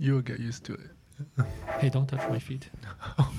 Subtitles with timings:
[0.00, 0.90] You will get used to it.
[1.78, 2.70] Hey, don't touch my feet.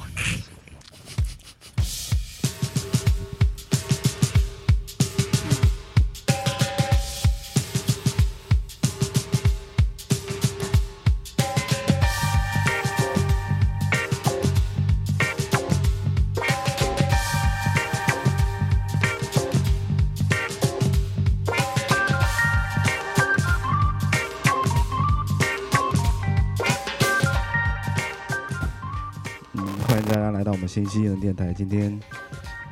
[30.72, 31.52] 新西人电台。
[31.54, 32.00] 今天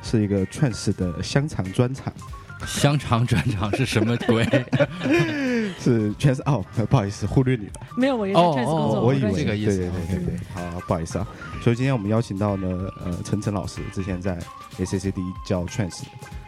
[0.02, 2.10] 是一个串式的香肠专场，
[2.66, 4.42] 香肠专场是什么鬼？
[5.78, 7.72] 是全是哦，不好意思，忽略你了。
[7.98, 11.28] 没有，我也在哦 Trans 工作，哦我以为这个意思对对对对对，好，不好意思啊。
[11.62, 14.38] 所以今天我们邀请到呢，呃，陈晨老师，之前在
[14.78, 16.00] ACCD 教 trans，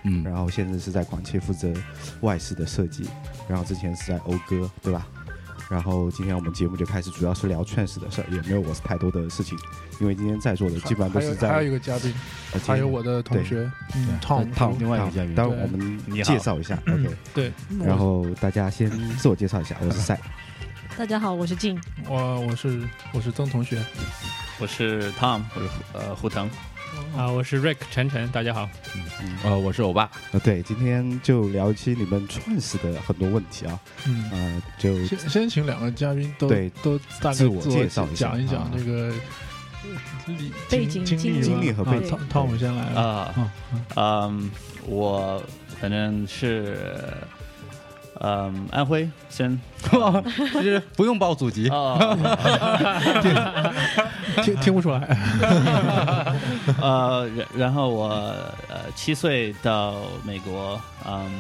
[0.05, 1.71] 嗯，然后现在是在广汽负责
[2.23, 3.07] 外饰的设计，
[3.47, 5.07] 然后之前是在讴歌，对吧？
[5.73, 9.59] 然后今天我们节目就开始，主要是聊 trans 的事儿，也没有我太多的事情，
[10.01, 12.13] 因为今天在座的基本上都是在还有还有一个嘉宾，
[12.53, 15.35] 呃还有我的同学，嗯，Tom，套另外一个嘉宾。
[15.35, 17.51] 待会我们介绍一下，OK，对，
[17.83, 20.21] 然后大家先自我介绍一下，我是赛，
[20.97, 21.81] 大家好，我是静。
[22.07, 22.81] 我我是
[23.13, 23.83] 我是曾同学，
[24.61, 26.49] 我是 Tom，我是呃胡腾。
[27.17, 28.69] 啊，我是 Rick 晨晨，大家好。
[28.95, 38.29] 嗯嗯呃，我是欧巴，呃，对，今天就聊一期你们 trans 的很多问题啊，嗯，呃，就先先请两个嘉宾都对都大概自我介绍一下。
[38.29, 39.13] 讲一讲啊这个
[40.69, 42.11] 背景经历经历和背啊景。
[42.11, 42.83] 汤汤姆先来。
[42.93, 43.51] 啊，
[43.97, 44.51] 嗯，
[44.87, 45.43] 我
[45.81, 46.77] 反正是
[48.21, 49.59] 嗯安徽先
[50.55, 51.99] 就是不用报祖籍，啊
[54.43, 55.01] 听听不出来，
[56.81, 58.09] 呃，然然后我
[58.69, 61.31] 呃七岁到美国，嗯，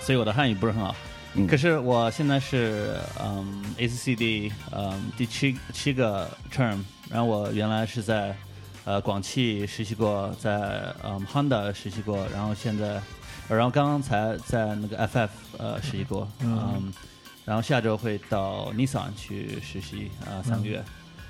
[0.00, 0.94] 所以我的汉语不是很好。
[1.34, 1.46] 嗯。
[1.46, 6.78] 可是我现在是嗯 ACCD 嗯第七七个 term，
[7.10, 8.34] 然后我原来是在
[8.84, 13.00] 呃广汽实习过，在嗯 Honda 实习过，然后现在，
[13.48, 16.74] 然后刚刚才在那个 FF 呃实习过，嗯。
[16.76, 16.92] 嗯，
[17.44, 20.84] 然后下周会到 Nissan 去实习啊、呃三个月，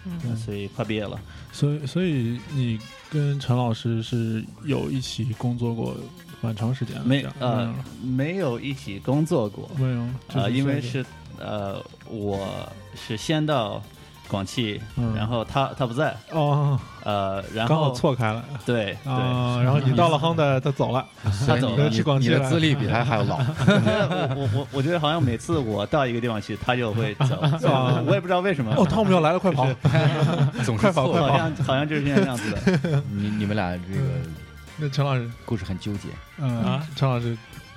[0.05, 1.21] 嗯，所以快毕业了。
[1.53, 2.79] 所以所以你
[3.11, 5.95] 跟陈老师是有一起工作过
[6.41, 11.05] 蛮长时间的，没呃没有一起工作过，没有，啊呃，因为是
[11.39, 13.83] 呃我是先到
[14.29, 21.05] 广汽，嗯然后他他不在，哦，呃，然刚好后错开了对对，啊，然后你到了 Honda， 他走了，
[21.47, 21.97] 他走了你。
[21.97, 23.37] 去广汽了你的资历比他还要老。
[23.37, 28.75] 我我我我觉得好像每次我到一个地方去，他就会走，啊 我也不知道为什么。
[28.77, 29.67] 哦，汤姆要来了，快跑！
[30.65, 33.03] 总是错快跑快跑好像好像就是这样这样子的。
[33.11, 34.03] 你你们俩这个
[34.79, 36.09] 那陈老师，故事很纠结。
[36.39, 37.37] 嗯啊，陈老师，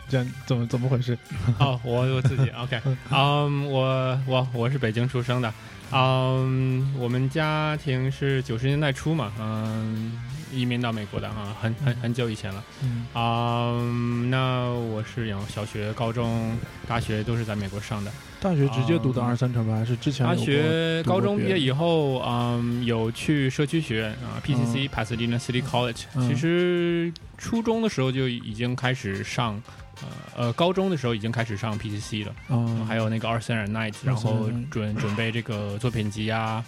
[0.09, 1.17] 这样怎么怎么回事？
[1.59, 2.81] 哦，我我自己 OK，
[3.11, 5.53] 嗯，我我我是北京出生的，
[5.91, 10.19] 嗯，我们家庭是九十年代初嘛，嗯，
[10.51, 13.05] 移民到美国的啊，很很很久以前了，嗯。
[13.13, 18.11] 嗯，那我是有小学、高中、大学都是在美国上的。
[18.41, 26.25] 大学直接读的啊二三城吧，还是之前大学、高中毕业以后，嗯，有去社区学院啊，PCC、Pasadena City College、嗯。
[26.27, 29.61] 其实初中的时候就已经开始上，
[30.01, 36.63] 呃呃，高中的时候已经开始上 PCC 了，嗯，还有那个 Art Center Night，然后准准备这个作品集啊。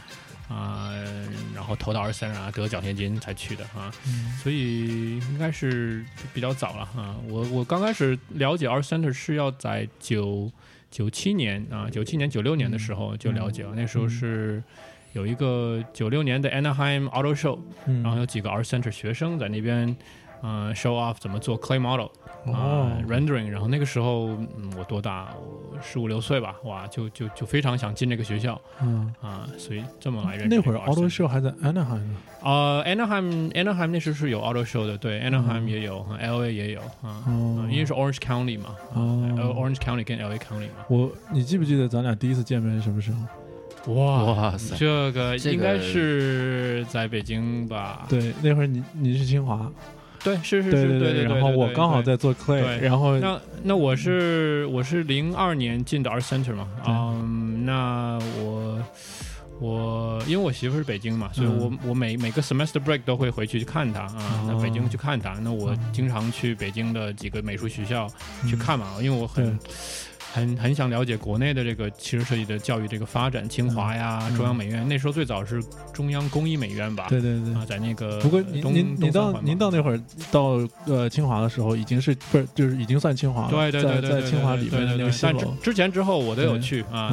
[0.50, 0.92] 啊、
[1.56, 6.04] 然后投到 Art Center 啊，得奖学金才去的啊，嗯所以应该是
[6.34, 7.16] 比较早了啊。
[7.30, 10.52] 我我刚开始了解 Art Center 是要在九
[10.90, 14.62] 九七年啊，九七年九六年的时候就了解了，那时候是
[15.14, 19.96] 有一个九六年的 Anaheim Auto Show，嗯，然后有几个 Art Center 学生在那边。
[20.44, 22.08] 嗯、s h o w off 怎么做 clay model
[22.52, 25.30] 啊、哦 rendering，然后那个时候、嗯、我多大？
[25.38, 38.60] 我十五六岁吧，哇，就就就非常想进这个学校嗯，啊，所以这么来认识那会儿 Auto Show 还在 Anaheim 呢，呃，Anaheim Anaheim 那时候是有 auto show 的，对，Anaheim 嗯也有、l a 也有啊、哦嗯因为是 Orange County
[38.60, 39.02] 嘛，呃
[39.38, 40.86] 哦，，Orange County 跟 LA County 嘛。
[40.90, 43.94] 我你记不记得咱俩第一次见面是什么时候？
[43.96, 48.06] 哇哇塞这个这个应该是在北京吧？
[48.10, 49.72] 对，那会儿你你是清华，
[50.24, 52.02] 对，是是对是，对对，然后我刚好。
[52.02, 52.80] 在做 Clay，对。
[52.80, 56.92] 然后那那我是我是零二年进的 Art Center 嘛，对。
[56.92, 58.84] 嗯，那我
[59.60, 68.08] 我因为我媳妇是北京嘛，所以我、我每每个 semester break 都会回去去看她啊，那哦北京去看她，那我经常去北京的几个美术学校
[68.48, 69.70] 去看嘛，因为我很对
[70.34, 75.62] 很很想了解国内的这个汽车设计的教育这个发展，清华呀、嗯中央美院，那时候最早是
[75.94, 77.08] 中央工艺美院吧？
[77.10, 77.54] 对对对。
[77.54, 80.02] 啊，在那个不过您您您到您到那会儿
[80.32, 83.50] 到呃清华的时候，已经是不是就是已经算清华了？
[83.50, 85.54] 对对对在在清华里面的那个新但之楼。
[85.62, 87.10] 之前之后我都有去啊，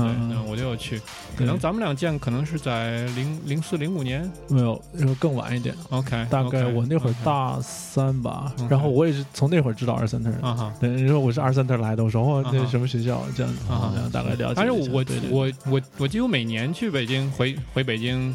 [0.48, 1.00] 我都有去。
[1.36, 8.52] 可能咱们俩见可能是在零零四零五年没有，然后更晚一点，，OK，大概我那会儿大三吧。
[8.68, 10.46] 然后我也是从那会儿知道二 center 的。
[10.46, 10.72] 啊哈。
[10.80, 14.54] 对，你说我是二 center 来的，我说哦，那什么学校这样子，啊这样大概了解。
[14.56, 18.30] 但是我我我我几乎每年去北京回回北京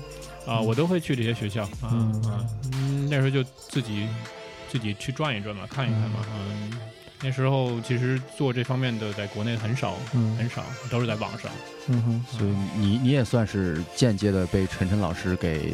[0.45, 4.07] 啊，嗯我都会去这些学校啊嗯啊，嗯，那时候就自己
[4.71, 6.71] 自己去转一转嘛，看一看嘛，嗯，
[7.21, 11.51] 那时候其实做这方面的在国内很少嗯很少，都是在网上。
[11.87, 12.25] 嗯哼。
[12.37, 15.73] 所以你你也算是间接的被晨晨老师给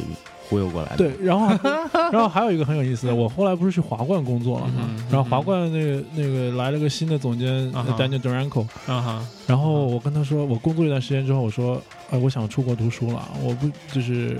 [0.50, 0.96] 忽悠过来的。
[0.96, 1.48] 对，然后
[2.12, 11.80] 然后还有一个很有意思的，我后来不是去华冠工作了嘛嗯，然后华冠那个那个来了个新的总监 Daniel Duranko，啊哈，然后我跟他说，我工作一段时间之后，我说，
[12.10, 14.36] 哎，我想出国读书了，我不就是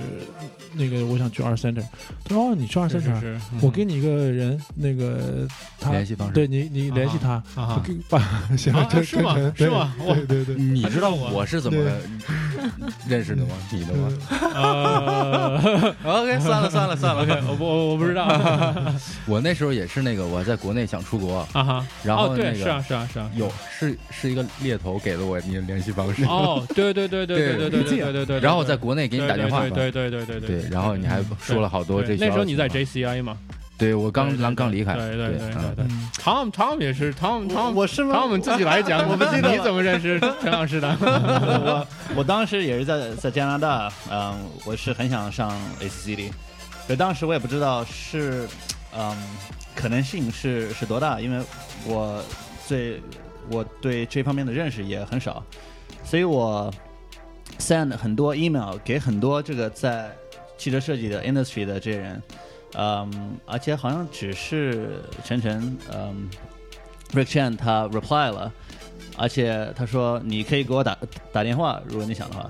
[0.73, 1.83] 那个我想去二 center，
[2.25, 5.47] 他说哦，你去二是 center，我给你一个人，那个
[5.79, 8.19] 他联系方式对你你联系他， 啊哈给把
[8.57, 9.35] 行啊是吗？
[9.55, 9.93] 是吗？
[10.27, 11.29] 对对对，你知道我。
[11.31, 11.79] 我是怎么
[13.07, 13.53] 认识的吗？
[13.71, 14.09] 你的吗？
[14.53, 18.27] 呃？OK，算了算了 算，OK，我不我我不知道。
[19.27, 32.25] 我那时候也是那个我在国内想出国，啊哈，然后那个是啊是啊是啊，有是是一个猎头给了我你的联系方式，哦，对对对对对对对对对对对，然后我在国内给你打电话，对对对对对对，然后你还说了好多这些。
[32.25, 33.37] 那时候你在 JCI 嘛？
[33.81, 35.39] 对我刚刚刚离开，对对对
[35.75, 35.85] 对
[36.21, 40.95] ，Tom Tom 也是 Tom Tom 我是吗？Tom 自己来讲， 我不记得你怎么认识陈老师的？
[41.01, 41.87] 我
[42.17, 44.37] 我当时也是在在加拿大，嗯，
[44.67, 46.29] 我是很想上 ACCD，
[46.87, 48.47] 可当时我也不知道是，
[48.95, 49.17] 嗯，
[49.75, 51.43] 可能性是是多大，因为
[51.87, 52.23] 我
[52.67, 53.01] 最
[53.49, 55.43] 我对这方面的认识也很少，
[56.03, 56.71] 所以我
[57.57, 60.11] send 很多 email 给很多这个在
[60.55, 62.21] 汽车设计的 industry 的这些人，
[62.75, 66.29] 嗯，而且好像只是晨晨，嗯
[67.13, 68.51] ，Rick Chen 他 reply 了。
[69.17, 70.97] 而且他说你可以给我打
[71.31, 72.49] 打电话，如果你想的话。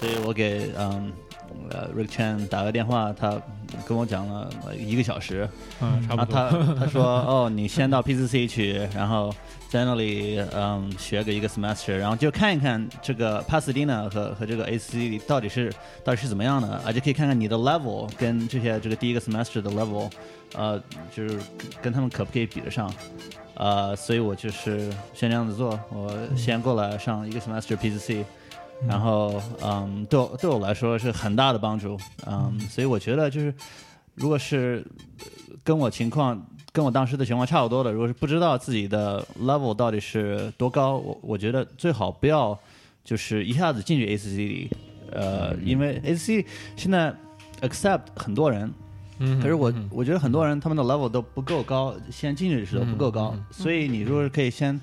[0.00, 1.12] 所以我给嗯
[1.70, 3.40] 呃 Rick Chan 打个电话，他
[3.86, 5.48] 跟我讲了呃一个小时。
[5.80, 6.36] 嗯，差然不多。
[6.36, 9.34] 后他他说 哦，你先到 PCC 去，然后
[9.68, 15.72] 在那里嗯学个一个 semester，然后就看一看这个 Pasadena 和和这个 ACC 到底是
[16.04, 20.10] 到底是怎么样的，而且可以看看你的 level 跟这些这个第一个 semester 的 level，
[20.56, 20.80] 呃，
[21.14, 22.92] 就是跟跟他们可不可以比得上。
[23.54, 28.24] 呃，所以我就是先这样子做，我先过来上一个 semester PCC，
[28.88, 33.54] 然后嗯，对我对我来说是很大的帮助，嗯，所以我觉得就是
[34.14, 34.84] 如果是
[35.18, 35.26] 呃
[35.62, 42.58] 跟我情况跟我当时的情况差不多的，如果是不知道自己的 level 到底是多高，我我觉得最好不要
[43.04, 44.70] 就是一下子进去 ACC 里
[45.12, 47.12] 呃，因为 ACC 现在
[47.62, 48.72] accept 很多人，
[49.18, 54.80] 嗯，可是我嗯我觉得很多人他们的 level 都不够高，先进去的时候不够高，所以你如果是可以先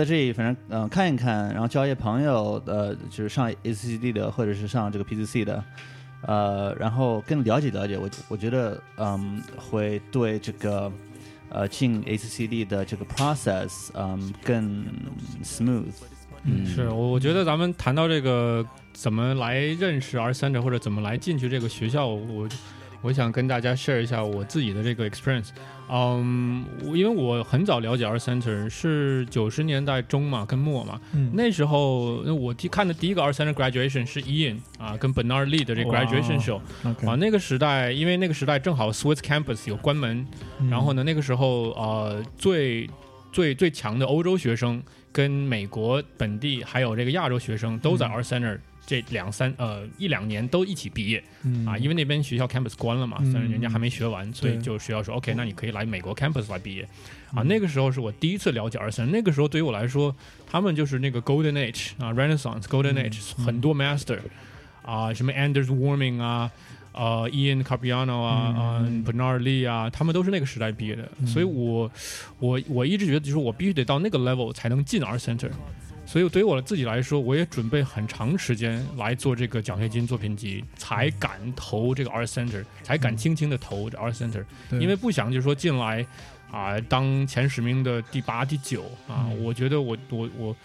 [0.00, 5.62] 在这里反正嗯、呃看一看，然后交一些朋友，呃，就是上 ACCD 的或者是上这个 PCC 的，
[6.22, 10.90] 呃，然后更了解了解，我我觉得嗯会对这个
[11.50, 14.86] 呃进 ACCD 的这个 process 嗯更
[15.42, 15.92] smooth。
[16.44, 18.64] 嗯是我我觉得咱们谈到这个
[18.94, 22.48] 怎么来认识 R 三者或者怎么来进去这个学校，我
[23.02, 25.48] 我想跟大家 share 一下我自己的这个 experience。
[25.92, 31.32] 嗯，我因为我很早了解 R Center 是九十年代中嘛，跟末嘛，嗯。
[31.34, 40.24] 那时候那我第看的第一个 R Center graduation 是 Ian 啊，跟 Bernard Lee 的这 graduation show，OK，啊，那个时代因为那个时代正好 Swiss campus 有关门，
[40.60, 40.70] 嗯。
[40.70, 42.88] 然后呢，那个时候呃，最
[43.32, 44.80] 最最强的欧洲学生
[45.12, 48.12] 跟美国本地还有这个亚洲学生都在嗯。
[48.12, 51.66] R Center 这两三呃一两年都一起毕业嗯。
[51.66, 53.32] 啊，因为那边学校 campus 关了嘛，嗯。
[53.32, 56.82] 但是人家还没学完，所以就学校说 OK，那你可以来美国 campus 来毕业。
[57.32, 57.42] 啊。
[57.42, 57.48] 嗯。
[57.48, 60.14] 那个时候是我第一次了解 R Center，那个时候对于我来说，
[60.46, 63.44] 他们就是那个 Golden Age 啊，Renaissance Golden 嗯 Age，嗯。
[63.44, 64.18] 很多 master
[64.82, 66.50] 啊，什么 Anders Warming 啊。
[66.92, 71.26] 呃，Ian Capriano 啊，啊、嗯 Bernard Lee 啊，他们都是那个时代毕业的，嗯。
[71.26, 71.90] 所以我
[72.40, 75.50] 我我一直觉得，就是我必须得到那个 level 才能进 R Center。
[76.04, 84.80] 所以对于我自己来说，我也准备很长时间来做这个奖学金作品集，才敢投这个 R Center，才敢轻轻的投这 R Center，、对。
[84.80, 86.04] 因为不想就是说进来
[86.50, 89.44] 啊、当前十名的第八、第九啊，嗯。
[89.44, 90.56] 我觉得我我我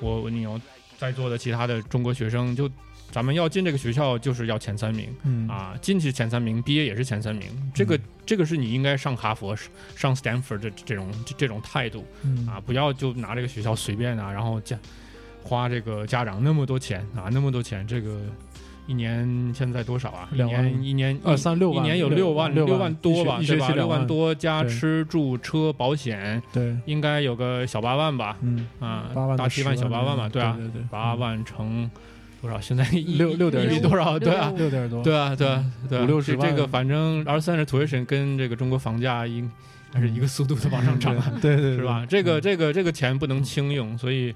[0.00, 0.58] 我我你要
[0.96, 2.70] 在座的其他的中国学生就。
[3.10, 5.74] 咱们要进这个学校，就是要前三名嗯啊！
[5.80, 7.48] 进去前三名，毕业也是前三名。
[7.74, 9.56] 这个、这个是你应该上哈佛、
[9.94, 12.04] 上 Stanford 的这种这这种态度。
[12.22, 14.78] 嗯啊，不要就拿这个学校随便啊，然后家
[15.42, 18.20] 花这个家长那么多钱啊，那么多钱，这个
[18.86, 20.28] 一年现在多少啊？
[20.32, 23.68] 一两万年一年二三六万一年有六万六万万多吧，对吧？
[23.70, 28.36] 六万多加吃住车保险，对，应该有个小八万吧？
[28.42, 31.90] 嗯，啊，八万大七万小八万嘛，对啊，对对，八万乘
[32.40, 32.60] 多少？
[32.60, 32.84] 现在
[33.18, 34.18] 六六点一多少？
[34.18, 39.50] 对啊，六点多，对啊，对啊，对啊，五六十万这这个反正二三十 tuition 跟这个中国房价应
[39.92, 41.32] 还是一个速度的往上涨啊。
[41.40, 42.04] 对对对，是吧？
[42.08, 44.34] 这个这个这个钱不能轻用，所以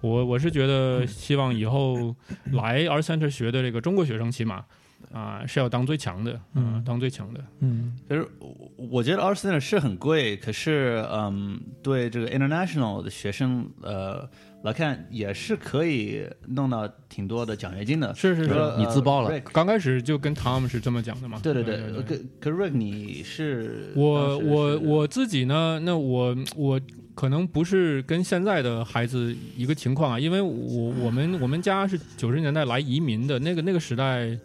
[0.00, 2.14] 我我是觉得希望以后
[2.52, 4.64] 来 R Center 学的这个中国学生，起码
[5.12, 7.44] 啊是要当最强的，嗯嗯，当最强的。
[7.60, 14.28] 嗯可是我我觉得 Art Center 是很贵，可是嗯，对这个 international 的学生呃
[14.62, 18.14] 来看也是可以弄到挺多的奖学金的。
[18.14, 21.40] 是是是，你自爆了呃刚开始就跟 Tom 是这么讲的嘛。
[21.42, 26.80] 对对对对，可可 Rick 你是我是我我自己呢，那我我
[27.14, 34.38] 可能不是跟现在的孩子一个情况啊，因为我我们我们家是九十年代来移民的，那个那个时代，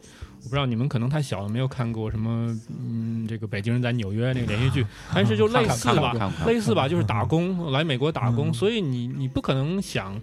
[0.46, 8.54] 我不知道你们可能太小了，没有看过什么嗯这个北京人在纽约那个连续剧， 但是就类似吧类似吧，就是打工来美国打工，嗯。
[8.54, 10.14] 所以你你不可能想，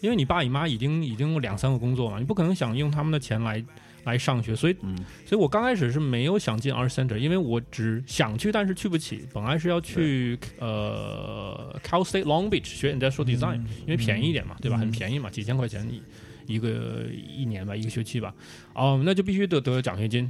[0.00, 3.64] 因为你爸你妈已经已经有两三个工作嘛，你不可能想用他们的钱来
[4.02, 4.96] 来上学，所以嗯。
[5.24, 9.24] 所以我刚开始是没有想进 Art Center，因为我只想去，但是去不起。
[9.32, 14.76] 本来是要去呃 Cal State Long Beach 学 Industrial Design，、因为便宜一点嘛，对吧？
[14.78, 14.80] 嗯。
[14.80, 16.02] 很便宜嘛，几千块钱一
[16.48, 18.34] 一个一年吧，一个学期吧。
[18.74, 20.28] 哦、那就必须得得奖学金。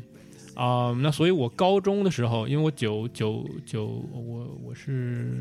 [0.55, 5.41] 啊、那所以我高中的时候，因为我九九九，我我是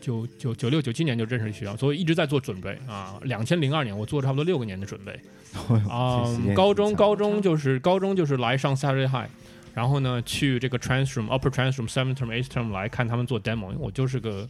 [0.00, 3.18] 九九九六九七年就认识学校，所以一直在做准备啊。
[3.24, 5.12] 两千零二年我做了差不多六个年的准备。
[5.90, 9.28] 啊、高中高中就是高中就是来上 Saturday High，
[9.74, 14.48] 然后呢去这个 transroom upper transroom seventh term eighth term 来看他们做 demo，因为我就是个。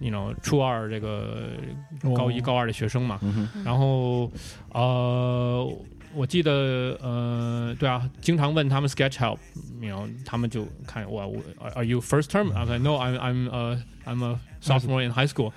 [0.00, 1.50] 你 know 初二这个
[2.14, 2.42] 高一哦。
[2.44, 4.30] 高二的学生嘛，嗯然后
[4.72, 5.68] 呃，
[6.14, 9.38] 我记得呃，对啊，经常问他们 sketch help，
[9.80, 12.52] 然后他们就看我我 Are are you first term?
[12.52, 15.52] I'm like no, I'm I'm uh I'm a sophomore in high school.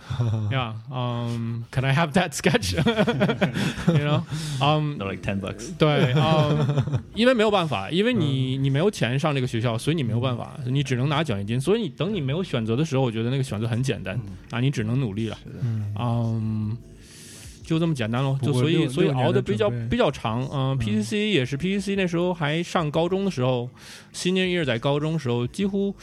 [0.52, 2.74] Yeah, um, can I have that sketch?
[2.74, 4.24] you know,
[4.62, 5.76] um, like ten bucks。
[5.80, 11.60] 对，嗯，因为没有办法，因为你你没有钱上这个学校，所以你没有办法，你只能拿奖学金。
[11.60, 14.16] 所以你等你没有选择的时候，我觉得那个选择很简单
[14.52, 15.38] 啊，你只能努力了。
[15.64, 16.78] 嗯嗯，
[17.66, 18.38] 就这么简单喽。
[18.42, 20.48] 就所以所以熬的比较比较长。
[20.54, 23.70] 嗯，PCC 也是 PCC 那时候还上高中的时候
[24.14, 25.94] ，senior year 在高中的时候，几乎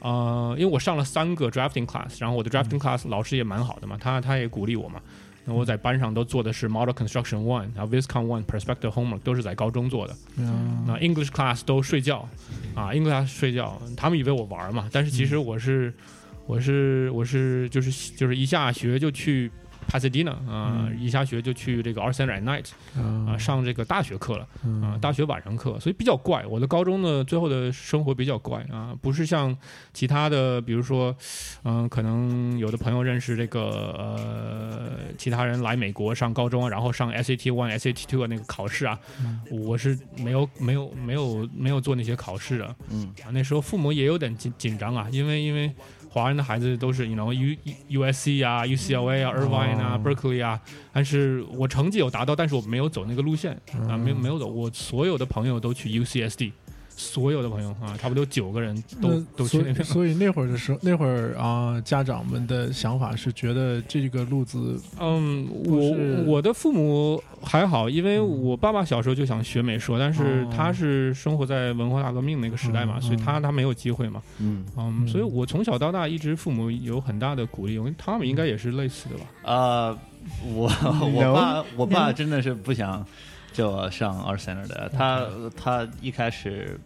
[0.00, 5.00] 呃，因为我上了三个 drafting class，然后我的 drafting class 老师也蛮好的嘛，他他也鼓励我嘛。
[5.46, 10.14] 那我在班上都做的是 Model Construction One，然后 Viscon One、Perspective Homework 都是在高中做的。
[10.36, 12.28] 嗯那 English class 都睡觉，
[12.74, 15.92] 啊，English class 睡觉，他们以为我玩嘛，但是其实我是，
[16.46, 19.50] 我是我是就是就是一下学就去
[19.90, 26.46] Pasadena 啊、嗯一下学就去这个 Art Center at Night 啊、啊上这个大学课了啊、嗯大学晚上课，所以比较怪。
[26.46, 29.56] 我的高中呢最后的生活比较怪啊，不是像
[29.92, 31.16] 其他的，比如说，
[31.64, 33.60] 嗯、可能有的朋友认识这个
[33.98, 43.30] 呃其他人来美国上高中啊，然后上 SAT one、SAT two 那个考试啊，嗯我是没有没有没有没有做那些考试的嗯啊。
[43.32, 45.72] 那时候父母也有点紧紧张啊，因为因为
[46.12, 50.60] 华人的孩子都是，you know U U S C 啊、UCLA 啊、Irvine 啊、哦 Berkeley 啊，
[50.92, 53.52] 但是我成绩有达到，但是我没有走那个路线
[53.88, 54.48] 啊，没有没有走。
[54.48, 56.50] 我所有的朋友都去 UCSD，
[57.00, 59.82] 所有的朋友啊，差不多九个人都都去那边。
[59.82, 74.22] 所以那会儿的时候，那会儿啊，家长们的想法是觉得这个路子嗯，我我的父母还好，因为我爸爸小时候就想学美术，但是哦他是生活在文化大革命那个时代嘛，嗯所以他他没有机会嘛。
[74.38, 74.66] 嗯
[75.08, 79.24] 所以我从小到大一直父母有很大的鼓励，我跟他们应该也是类似的吧。
[79.44, 79.98] 呃，
[80.52, 80.70] 我
[81.14, 83.04] 我爸我爸真的是不想
[83.52, 85.26] 叫我上 Art Center 的，他
[85.56, 86.78] 他一开始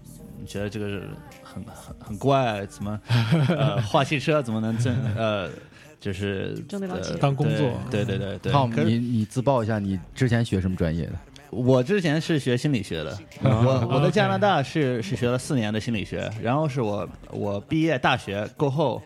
[0.46, 1.08] 觉得这个是
[1.42, 3.00] 很很很怪，怎么
[3.48, 5.50] 呃画汽车怎么能挣 呃
[6.00, 8.52] 就是呃挣得了钱当工作对对对对。
[8.52, 11.12] Tom，你你自曝一下，你之前学什么专业的？
[11.50, 19.00] 我之前是学心理学的，我我在加拿大是是学了四年的心理学，然后是我我毕业大学过后，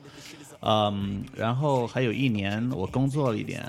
[0.63, 3.63] 嗯，然后还有一年我工作了一点，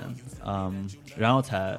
[0.46, 1.78] 嗯，然后才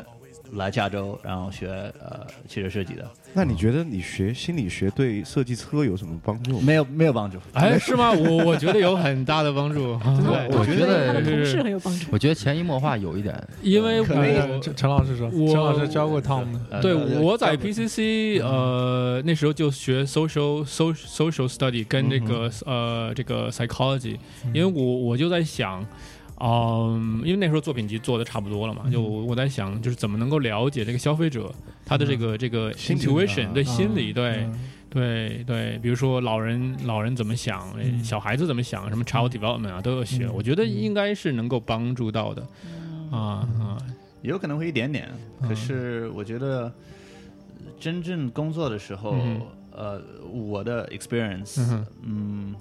[0.53, 1.67] 来加州，然后学
[1.99, 6.59] 呃汽车设计的，那你觉得你学心理学对设计车有什么帮助？
[6.59, 7.37] 没有没有帮助。
[7.53, 8.11] 哎，是吗？
[8.11, 9.97] 我我觉得有很大的帮助。
[10.23, 12.07] 对，我觉得他的同事很有帮助。
[12.11, 24.17] 我觉得潜移默化有一点，因为可能我陈陈老师说，我陈老师教过 Tom 的，对，我在 PCC 呃那时候就学 social social social study 跟那个、呃这个 psychology，
[24.53, 25.85] 因为我我就在想。
[26.41, 31.53] 嗯，因为那时候作品集做的差不多了嘛，就我在想，就是怎么能够了解这个消费者
[31.85, 34.43] 他的这个这个 intuition 啊对心理对。
[34.43, 34.59] 嗯。
[34.93, 37.65] 对对，比如说老人老人怎么想，
[38.03, 40.33] 小孩子怎么想，什么 child development 啊都有学，嗯。
[40.33, 42.45] 我觉得应该是能够帮助到的
[43.09, 43.77] 啊啊，
[44.21, 45.07] 有可能会一点点，
[45.39, 45.47] 嗯。
[45.47, 46.69] 可是我觉得
[47.79, 52.55] 真正工作的时候，嗯呃，我的 experience，嗯嗯，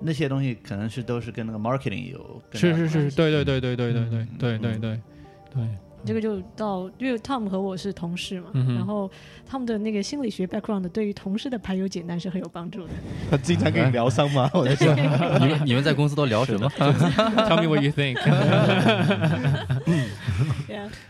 [0.00, 5.00] 那些东西可能是都是跟那个 marketing 有是是是，对对对对对对对嗯对对对
[5.54, 5.68] 对，
[6.04, 9.10] 这个就到，因为 Tom 和我是同事嘛，嗯然后
[9.46, 12.90] 他们的那个心理学 background 对于同事的排忧解难是很有帮助的。
[13.30, 14.50] 他经常跟你聊伤吗？
[14.52, 18.18] 我在想，你们你们在公司都聊什么？Tell me what you think。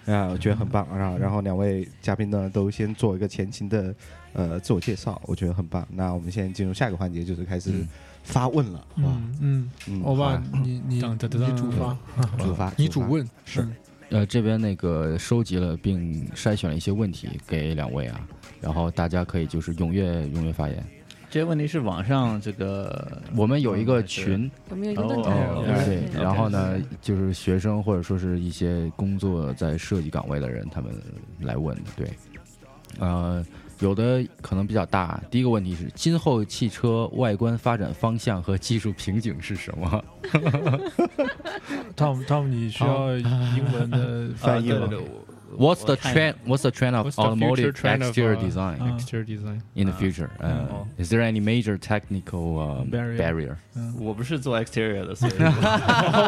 [0.06, 0.86] 啊， 我觉得很棒。
[0.96, 3.92] 然后，然后两位嘉宾呢都先做一个前情的
[4.34, 5.84] 呃自我介绍，我觉得很棒。
[5.90, 7.88] 那我们现在进入下一个环节，就是开始嗯
[8.24, 8.84] 发问了？
[8.96, 11.96] 嗯嗯，嗯，欧巴你你你主发，
[12.38, 13.64] 主发，你主问是。
[14.10, 18.20] 呃，这边那个收集了并筛选了一些问题给两位啊，
[18.60, 20.84] 然后大家可以就是踊跃踊跃发言。
[21.30, 25.32] 这些问题是网上这个我们有一个群，我们有一个论坛？
[25.48, 30.94] 哦对，然后呢，就是学生或者说是一些工作在设计岗位的人，他们
[31.40, 32.08] 来问的，对，
[33.00, 33.44] 呃，
[33.80, 35.20] 有的可能比较大。
[35.30, 40.04] 第一个问题是，今后汽车外观发展方向和技术瓶颈是什么
[41.96, 44.88] ？Tom Tom，你需要英文的翻译吗
[45.56, 46.34] What's the trend?
[46.46, 49.60] What's the trend of automotive exterior uh, design 啊 exterior design。
[49.74, 50.28] in the 啊 future?
[50.40, 53.56] Uh, 哦 Is there any major technical uh, Barrier barrier?
[54.00, 55.32] 我不是做 exterior 的，所以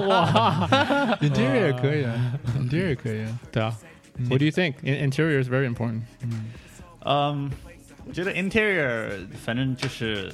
[0.06, 0.68] 哇
[1.20, 3.40] ，Interior 也可以啊，Interior 也可以啊。
[3.50, 3.76] 对啊
[4.28, 4.74] ，What do you think?
[4.84, 6.02] Interior is very important。
[7.06, 7.50] 嗯嗯，
[8.06, 10.32] 我觉得 interior 反正就是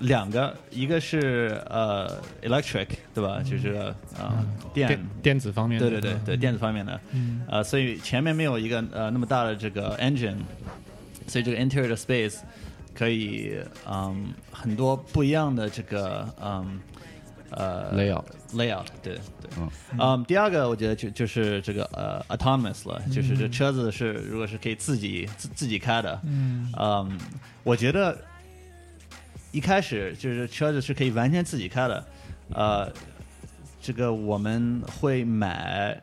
[0.00, 3.42] 两个，一个是呃 electric 对吧？
[3.42, 4.88] 就是呃电。
[4.88, 7.42] 电，电子方面的，对对对对电子方面的，嗯。
[7.48, 10.36] 呃，所以前面没有一个呃那么大的这个 engine，
[11.26, 12.38] 所以这个 interior 的 space
[12.94, 13.58] 可以
[13.88, 16.80] 嗯很多不一样的这个嗯
[17.50, 19.50] 呃 Layout layout 对对。
[19.58, 19.70] 嗯。
[19.98, 20.24] 嗯。
[20.24, 26.72] 第二个我觉得就就是这个呃 autonomous 了，就是这车子是如果是可以自己自自己开的，嗯。
[26.78, 27.18] 嗯，
[27.62, 28.16] 我觉得
[29.52, 32.06] 一开始就是车子是可以完全自己开的，
[32.54, 32.92] 呃，
[33.80, 36.00] 这个我们会买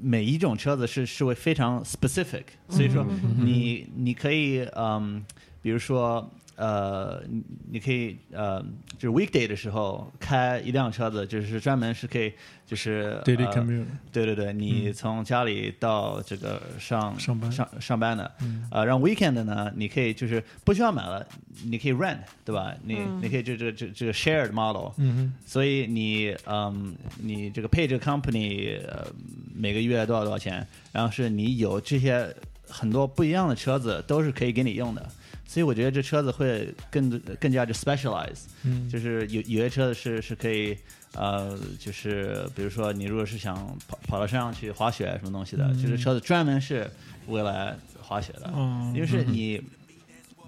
[0.00, 5.24] 每一种车子是是会非常 specific，所以说你你可以嗯，
[5.62, 6.28] 比如说。
[6.58, 8.60] 呃，你你可以呃，
[8.98, 12.32] 就是 weekday 的时候开一辆车子，就是专门是可以，
[12.66, 17.52] 就是，daily 呃 commute，对对对，你从家里到这个上上班。
[17.52, 18.66] 上上班的，嗯。
[18.72, 21.24] 呃，让 weekend 呢，你可以就是不需要买了，
[21.64, 22.74] 你可以 rent，对吧？
[22.82, 23.20] 你、嗯。
[23.22, 29.06] 你可以就这个这这个 shared model，、嗯所以你嗯，你这个配这个 company 呃
[29.54, 32.34] 每个月多少多少钱，然后是你有这些
[32.68, 35.08] 很多不一样的车子都是可以给你用的，
[35.48, 38.88] 所以我觉得这车子会更更加的 specialize，嗯。
[38.88, 40.76] 就是有有些车子是是可以，
[41.14, 43.56] 呃，就是比如说你如果是想
[43.88, 45.82] 跑跑到山上去滑雪什么东西的，嗯。
[45.82, 46.88] 就是车子专门是
[47.28, 49.60] 为了滑雪的，嗯，因为是你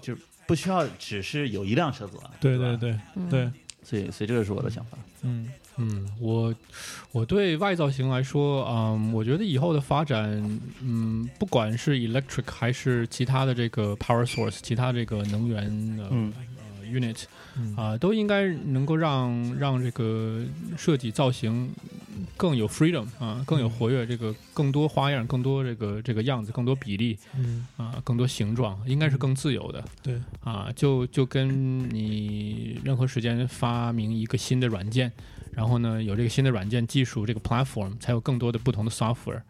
[0.01, 3.27] 就不需要只是有一辆车子了，吧对对，对嗯。
[3.27, 3.51] 对，
[3.83, 4.97] 所以所以这个是我的想法。
[5.23, 6.53] 嗯嗯，我
[7.11, 15.65] 我对外造型来说，嗯，我觉得以后的发展，嗯，不管是 electric 还是其他的这个 power source，其他这个能源
[15.97, 16.33] 的、嗯。
[16.37, 16.45] 呃
[16.91, 17.23] unit
[17.57, 17.73] 嗯。
[17.75, 20.43] 啊、都应该能够让让这个
[20.77, 21.69] 设计造型
[22.35, 27.65] 更有 freedom 啊、更有活跃，这个更多花样，更多这个这个样子，更多比例嗯。
[27.77, 29.83] 啊、更多形状，应该是更自由的。
[30.03, 35.09] 对，啊，就就跟你任何时间发明一个新的软件，
[35.53, 39.41] 然后呢有这个新的软件技术，这个 platform 才有更多的不同的 software，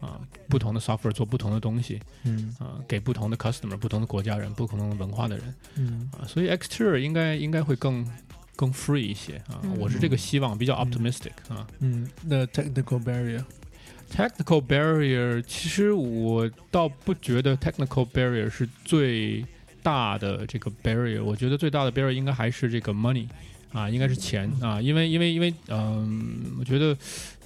[0.00, 8.06] 啊，不同的 software 做不同的东西，嗯啊，给不同的 customer、不同的国家人、不同的文化的人，嗯啊，所以 exterior 应该应该会更
[8.54, 11.66] 更 free 一些啊，嗯我是这个希望，比较嗯 optimistic 啊。
[11.80, 19.44] 嗯，那 technical barrier，Technical barrier，其实我倒不觉得 technical barrier 是最
[19.82, 23.26] 大的这个 barrier，我觉得最大的 barrier 应该还是这个 money
[23.76, 26.96] 啊，应该是钱啊，因为因为因为嗯，我觉得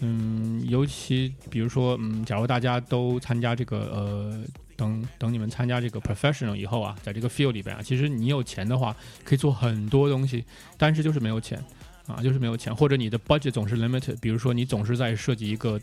[0.01, 4.41] 嗯，尤其比如说嗯，假如大家都参加这个呃。
[4.81, 10.43] 等等，你们参加这个 professional 以后啊，在这个 field 里边啊，其实你有钱的话，可以做很多东西，
[10.79, 11.63] 但是就是没有钱
[12.07, 15.79] 啊，就是没有钱，或者你的 budget 总是 limited，比如说你总是在设计一个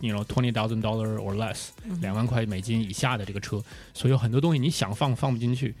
[0.00, 5.74] you know twenty thousand dollar or less 嗯两万块美金以下的这个车，所以有很多东西你想放放不进去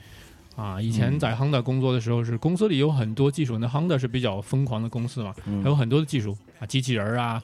[0.58, 5.62] 啊，以前在 Honda 工作的时候，是公司里有很多技术，那 Honda 是比较疯狂的公司嘛，嗯。
[5.62, 7.40] 还有很多的技术啊，机器人儿啊，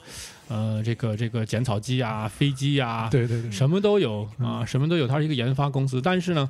[0.49, 5.07] 呃，这个这个剪草机啊，飞机啊，对对对，什么都有啊，什么都有。
[5.07, 6.49] 它是一个研发公司，但是呢，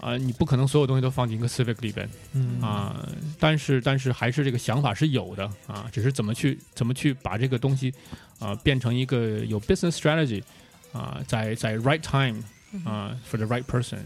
[0.00, 2.62] 啊、你不可能所有东西都放进一个 Civic 里边嗯。
[2.62, 3.06] 啊、
[3.38, 7.92] 但是但是还是这个想法是有的啊，只是怎么去怎么去把这个东西
[8.38, 10.42] 啊、变成一个有 business strategy
[10.92, 12.42] 啊、在在 right time
[12.84, 13.98] 啊、for the right person，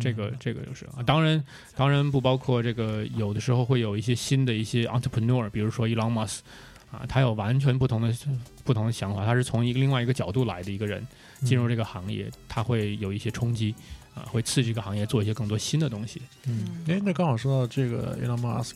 [0.00, 1.42] 这个这个就是啊，当然
[1.76, 6.38] 当然不包括这个，有的时候会有一些新的一些 entrepreneur，比如说 Elon Musk
[6.90, 8.14] 啊，他有完全不同的
[8.64, 11.06] 不同的想法，他是从一个另外一个角度来的一个人
[11.44, 13.74] 进入这个行业，他会有一些冲击
[14.14, 16.22] 啊，会刺激这个行业做一些更多新的东西。
[16.46, 18.74] 嗯，哎，那刚好说到这个 Elon Musk，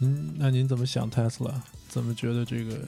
[0.00, 1.52] 嗯，那您怎么想 Tesla？
[1.88, 2.80] 怎么觉得这个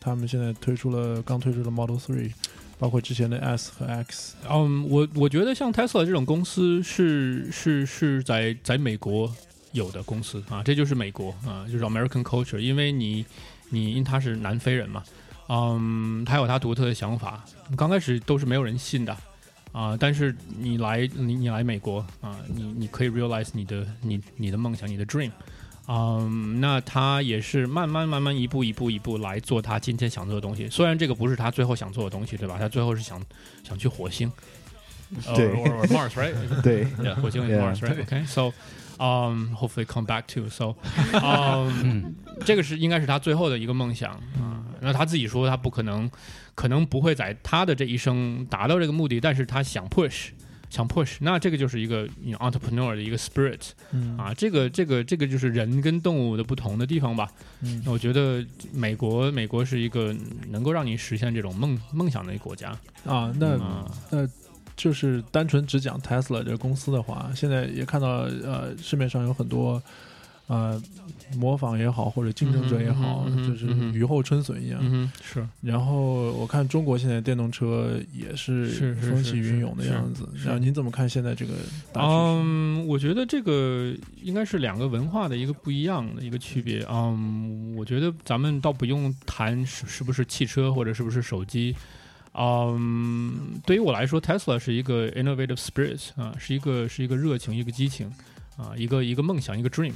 [0.00, 2.32] 他们现在推出了刚推出的 Model Three，
[2.78, 9.34] 包括之前的 S 和 X，嗯，我我觉得像 Tesla 这种公司是是是在在美国
[9.72, 13.24] 有的公司啊，这就是美国啊，就是 American culture，因为你
[13.70, 15.02] 你因为他是南非人嘛，
[15.48, 17.44] 嗯，他有他独特的想法，
[17.76, 19.16] 刚开始都是没有人信的。
[19.70, 25.30] 啊、但是你来你你来美国啊、你你可以 realize 你的你你的梦想，你的 dream，
[25.88, 30.68] 嗯，那他也是慢慢慢慢一步一步一步来做他今天想做的东西。
[30.68, 32.56] 虽然这个不是他最后想做的东西，对吧？
[32.58, 33.20] 他最后是想
[33.64, 34.30] 想去火星，
[35.34, 36.34] 对 or, or, or Mars, right?
[36.62, 37.60] 对 Yeah, 火星 Yeah.
[37.60, 38.04] Mars, right?
[38.04, 38.52] Okay, so
[38.98, 40.50] um, hopefully come back to.
[40.50, 40.76] So,
[41.22, 42.12] um,
[42.44, 44.64] 这个是应该是他最后的一个梦想啊。
[44.80, 46.10] 那他自己说他不可能，
[46.54, 50.28] 可能不会在他的这一生达到这个目的，但是他想 push。
[50.70, 52.06] 想 push，那这个就是一个
[52.38, 57.30] entrepreneur 的一个 spirit 嗯啊，这个这个这个就是人跟动物的不同的地方吧。
[57.62, 60.14] 嗯那我觉得美国美国是一个
[60.48, 62.70] 能够让你实现这种梦梦想的一个国家
[63.04, 63.56] 啊，那
[64.10, 64.28] 那。
[64.76, 68.08] 就是单纯只讲 Tesla 这个公司的话，现在也看到
[68.44, 69.82] 呃市面上有很多
[70.48, 70.82] 呃
[71.36, 75.10] 模仿也好，或者竞争者也好，嗯嗯就是雨后春笋一样。
[75.22, 80.26] 是然后我看中国现在电动车也是风起云涌的样子。
[80.34, 81.52] 是然后您怎么看现在这个
[81.92, 82.14] 大趋势？
[82.14, 86.82] 嗯，我觉得这个应该是两个文化的一个不一样的一个区别。
[86.90, 91.76] 嗯，我觉得咱们倒不用谈是是不是汽车或者是不是手机。
[92.32, 98.10] 嗯，对于我来说，Tesla 是一个 innovative spirit 啊，是一个是一个热情，一个激情
[98.56, 99.92] 啊，一个一个梦想，一个 dream。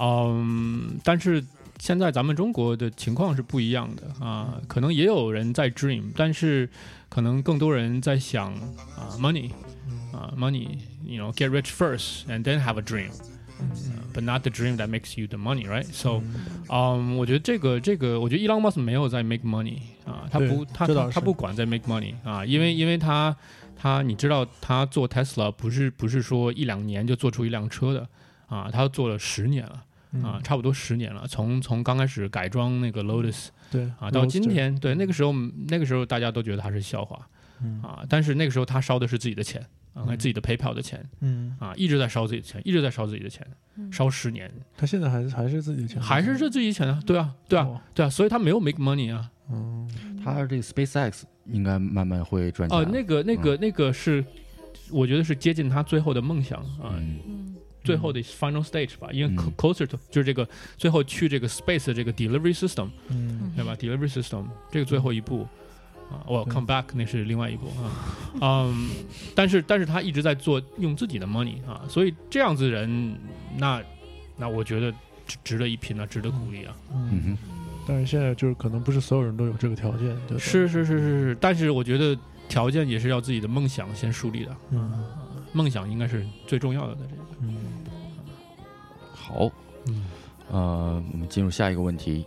[0.00, 1.44] 嗯，但是
[1.78, 6.68] 现在咱们中国的情况是不一样的啊，可能也有人在 dream，但是
[7.08, 8.52] 可能更多人在想
[8.96, 9.50] 啊 money
[10.12, 13.10] 啊 money，you know get rich first and then have a dream。
[14.14, 15.84] But not the dream that makes you the money, right?
[15.84, 16.22] So,
[16.70, 23.36] 嗯，我觉得这个这个，我觉得 Elon Musk 没有在 make money 啊，他不他他不管在 make money 啊，因为因为他
[23.76, 28.08] 他你知道他做 Tesla 不是不是说一两年就做出一辆车的
[28.48, 30.22] 啊，他做了十年了嗯。
[30.22, 35.32] 啊，差不多十年了，从从刚开始改装那个 Lotus 对啊，到今天，对那个时候
[35.68, 37.28] 那个时候大家都觉得它是笑话
[37.62, 37.80] 嗯。
[37.82, 43.46] 啊，但是那个时候他烧的是自己的钱啊，自己的 PayPal 的钱嗯，啊，一直在烧自己的钱，一直在烧自己的钱，
[43.90, 47.80] 烧十年，他现在还是还是自己的钱，还是是自己钱啊，对啊，对啊，哦。
[47.94, 49.88] 对啊，所以他没有 make money 啊，嗯。
[50.22, 52.78] 他这个 SpaceX 应该慢慢会赚钱。
[52.78, 54.22] 哦，那个那个那个是，
[54.90, 57.18] 我觉得是接近他最后的梦想啊，嗯。
[57.26, 57.56] 嗯
[57.90, 63.52] 最后的 final stage 吧，因为 closer to 就是这个最后去这个 space 的这个 delivery system 嗯。
[63.56, 65.46] 对吧？delivery system 这个最后一步
[66.10, 66.52] 啊，我对。
[66.52, 67.66] come back 那是另外一步
[68.40, 68.90] 啊，嗯，
[69.34, 73.18] 但是但是他一直在做用自己的 money 啊，所以这样子的人，
[73.58, 73.82] 那
[74.36, 74.92] 那我觉得
[75.26, 77.22] 值值得一拼啊，值得鼓励啊，嗯。
[77.24, 77.38] 哼，
[77.86, 80.38] 但是现在就是可能不是所有人都有这个条件，对吧？
[80.38, 82.16] 是是是是是，但是我觉得
[82.48, 85.04] 条件也是要自己的梦想先树立的，嗯。
[85.52, 87.56] 梦想应该是最重要的在这个，嗯
[89.32, 89.50] 好，
[89.86, 90.04] 嗯。
[90.52, 92.26] 呃，我们进入下一个问题，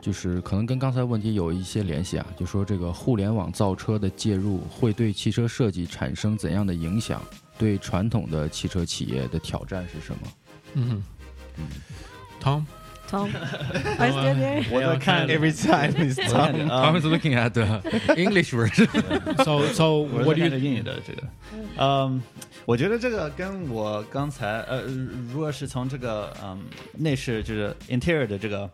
[0.00, 7.22] 就是可能跟刚才问题有一些联系啊，就说这个互联网造车的介入会对汽车设计产生怎样的影响？
[7.58, 10.32] 对传统的汽车企业的挑战是什么？
[10.72, 11.04] 嗯
[11.58, 11.66] 嗯
[12.40, 12.64] ，Tom，
[13.11, 13.29] Tom,
[13.97, 14.65] are you still there?
[14.69, 16.69] 我在看 Every time is 我 看 time。
[16.69, 17.81] um, was looking at the
[18.15, 18.87] English version.
[19.45, 21.23] So so 我 what 是 do 看 you 着英语的这个，
[21.77, 22.21] 嗯，
[22.65, 24.81] 我觉得这个跟我刚才呃，
[25.31, 26.61] 如果是从这个嗯
[26.97, 28.69] 内饰就是 interior 的这个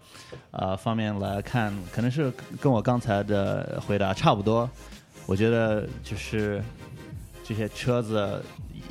[0.50, 4.68] 呃方面来看，可能是跟我刚才的回答差不多。
[5.28, 6.62] 我觉得就是
[7.44, 8.44] 这些车子，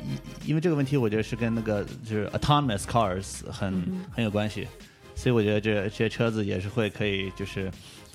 [0.03, 4.67] 因因为这个问题，我觉得是跟那个就是 autonomous cars 很、嗯很有关系，
[5.18, 7.70] 所以我觉得这这些车子也是会可以就是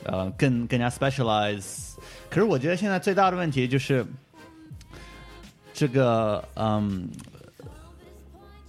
[0.06, 1.96] 呃更更加 specialize。
[2.30, 4.06] 可是我觉得现在最大的问题就是
[5.74, 7.10] 这个嗯。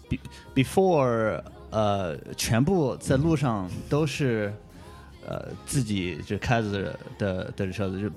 [0.06, 0.18] be
[0.54, 4.52] before 呃全部在路上都是
[5.26, 8.10] 呃自己就开着的的的车子，就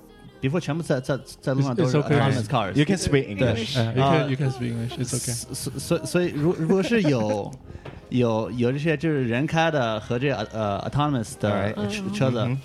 [0.46, 2.74] before 全部在在在路上都是 autonomous cars。
[2.74, 3.74] You can speak English.
[3.74, 4.98] Uh, you 啊 can you can speak English.
[4.98, 5.54] It's okay.
[5.54, 7.50] 所所所以，如如果是有
[8.10, 11.72] 有有这些就是人开的和这个呃 autonomous 的
[12.14, 12.58] 车子，嗯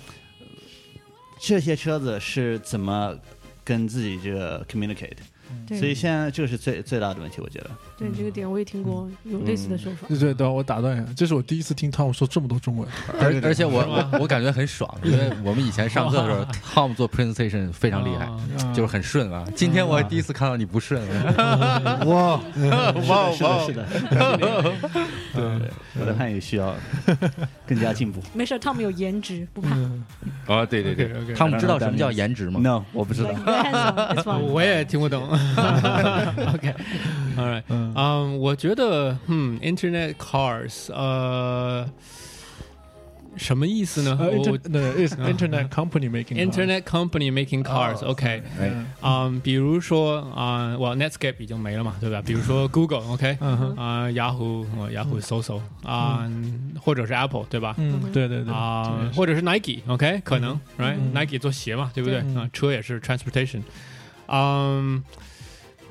[1.40, 3.14] 这些车子是怎么
[3.62, 5.18] 跟自己这个 communicate？
[5.66, 7.70] 对所以现在这个是最最大的问题，我觉得。
[7.96, 10.06] 对这个点我也听过有类似的说法。
[10.08, 12.88] 对对，等会我打断一下，这是我第一次听 Tom 说这么多中文。
[13.20, 19.44] 而而且我我我感觉很爽， 因为我们以前上课的时候，Tom 做 presentation 非常厉害，啊就是很顺啊。
[19.54, 21.00] 今天我第一次看到你不顺，
[22.06, 22.40] 哇
[23.08, 24.72] 哇是的，是的，是的。
[25.34, 26.74] 对，我的汉语需要
[27.66, 28.20] 更加进步。
[28.32, 29.70] 没事，Tom 有颜值，不怕。
[30.46, 35.28] 啊，对对对姆知道什么叫颜值吗？No，我不知道.我也听不懂。
[36.53, 41.89] OK，All right，嗯嗯，我觉得，嗯，Internet cars，呃，
[43.37, 44.17] 什么意思呢？
[44.19, 48.71] 呃我，inter 对，is internet company making cars Internet company making cars，OK，哎
[49.01, 52.21] 嗯，比如说啊，我 Netscape 已经没了嘛，对吧？
[52.25, 56.29] 比如说 Google，OK，嗯哼，啊，Yahoo，哦，Yahoo 搜搜啊，
[56.81, 57.75] 或者是 Apple，对吧？
[57.77, 62.21] 嗯，对对对啊，或者是 Nike，OK，可能嗯，right？Nike 做鞋嘛，对不对？
[62.21, 63.61] 对啊，车也是 transportation，
[64.27, 65.01] 嗯，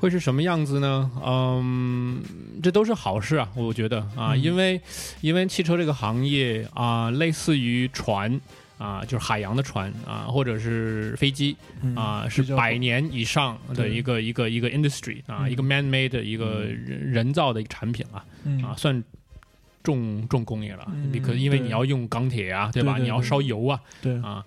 [0.04, 1.10] 会是什么样子呢？
[1.24, 2.22] 嗯，
[2.62, 4.00] 这都是好事啊，我觉得。
[4.14, 4.42] 啊，嗯。
[4.42, 4.78] 因为
[5.22, 8.38] 因为汽车这个行业啊，类似于船。
[8.76, 15.50] 啊，就是海洋的船啊，或者是飞机嗯啊，是百年以上的一个一个一个 industry 啊，嗯。
[15.50, 18.22] 一个 man-made 的一个人人造的一个产品啊。
[18.42, 18.62] 嗯。
[18.62, 19.02] 啊，算
[19.82, 20.86] 重重工业了，
[21.24, 22.98] 可因为你要用钢铁啊，对吧？
[22.98, 24.20] 你要烧油啊，对。
[24.20, 24.44] 啊，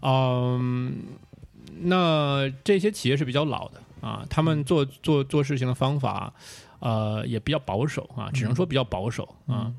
[0.00, 0.94] 嗯，
[1.82, 6.32] 那这些企业是比较老的啊，他们做做做事情的方法。
[6.80, 9.72] 呃，也比较保守啊，只能说比较保守啊，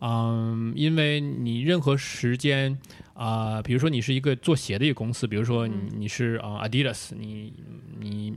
[0.00, 2.76] 嗯，因为你任何时间
[3.14, 7.52] 啊、比如说你是一个做鞋的一个公司，比如说你嗯你是啊、Adidas，你
[8.00, 8.34] 你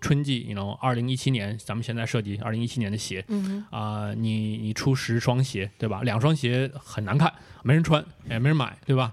[0.00, 6.02] 春季，you know，二零一七年，咱们现在设计二零一七年的鞋，嗯啊、你你出十双鞋，对吧？
[6.04, 7.32] 两双鞋很难看，
[7.64, 9.12] 没人穿，也没人买，对吧？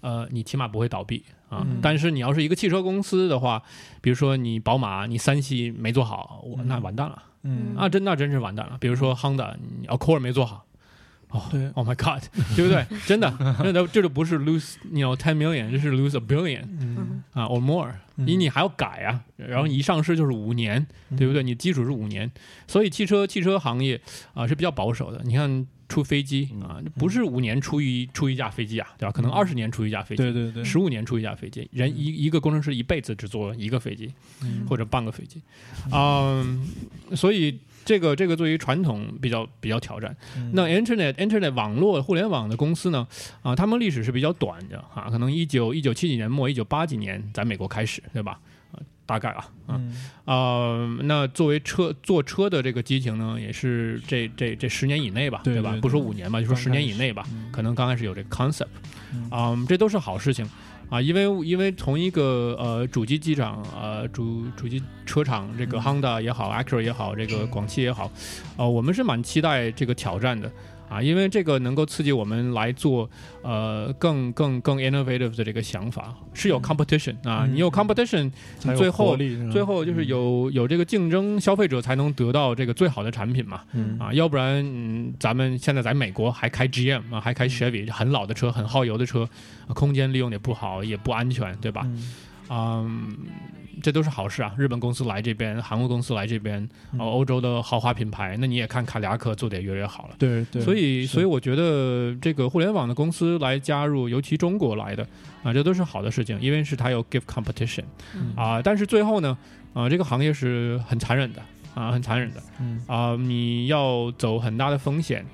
[0.00, 1.66] 呃，你起码不会倒闭啊。
[1.68, 3.62] 嗯但是你要是一个汽车公司的话，
[4.00, 8.76] 比如说你宝马，你三系没做好，我那完蛋了、嗯啊，真那真是完蛋了。
[8.80, 10.64] 比如说 Honda，你 Accord 没做好。
[11.30, 12.22] 哦对，Oh my God，
[12.54, 12.86] 对不对？
[13.08, 13.28] 真的，
[13.60, 20.86] 真的，这就不是 lose，你 you know ten million，这是 lose a billion 嗯啊，or more，嗯你你还要改啊，然后一上市就是五年，
[21.16, 21.42] 对不对？
[21.42, 22.30] 你基础是五年，
[22.68, 24.00] 所以汽车汽车行业
[24.32, 25.20] 啊是比较保守的。
[25.24, 29.12] 你看出飞机啊，不是五年出一出一架飞机啊，对吧？
[29.12, 34.66] 可能二十年出一架飞机，对对对，十五年出一架飞机，人一一个工程师一辈子只做一个飞机嗯。
[34.68, 35.40] 或者半个飞机，
[35.92, 36.66] 嗯，
[37.14, 40.16] 所以这个这个对于传统比较比较挑战。
[40.36, 40.50] 嗯。
[40.54, 43.06] 那 Internet Internet 网络互联网的公司呢，
[43.42, 48.40] 啊，他们历史是比较短的啊，可能一九一九七几年末，一九八几年在美国开始，对吧？
[49.04, 49.96] 啊，大概啊，啊，嗯。
[50.24, 55.44] 呃，那作为车坐车的这个激情呢，也是这这这十年以内吧，吧？
[55.44, 55.76] 对吧？
[55.80, 57.50] 不说五年吧，就说十年以内吧，嗯。
[57.52, 58.66] 可能刚开始有这个 concept，
[59.12, 59.28] 嗯。
[59.30, 60.48] 嗯，这都是好事情。
[60.90, 65.80] 啊，因为因为从一个呃主机机长呃主主机车厂这个嗯。
[65.80, 68.10] Honda 也好，Acura 也好，这个广汽也好，
[68.56, 70.50] 呃，我们是蛮期待这个挑战的。
[70.88, 73.08] 啊，因为这个能够刺激我们来做
[73.42, 77.54] 呃更更更 innovative 的这个想法，是有 competition 啊，嗯。
[77.54, 78.30] 你有 competition，
[78.76, 79.16] 最后
[79.50, 83.62] 最后就是有有这个竞争，消费者才能得到这个最好的产品嘛。
[83.72, 83.98] 嗯。
[83.98, 89.28] 啊，要不然嗯，咱们现在在美国还开 GM 啊，还开 Chevy，很老的车，很耗油的车，
[89.66, 91.82] 啊空间利用也不好，也不安全，对吧？
[91.84, 92.12] 嗯。
[92.50, 93.16] 嗯，
[93.82, 94.54] 这都是好事啊。
[94.56, 100.14] 日本公司来这边，韩国公司来这边，欧洲的豪华品牌，那你也看卡迪亚克做的也越来越好了。
[100.18, 105.06] 对对，所以，所以我觉得这个互联网的公司来加入，尤其中国来的
[105.42, 107.84] 啊，这都是好的事情，因为是它有 give competition
[108.14, 108.60] 嗯啊。
[108.62, 109.36] 但是最后呢，
[109.72, 111.42] 啊，这个行业是很残忍的
[111.74, 115.24] 啊，很残忍的嗯啊，你要走很大的风险。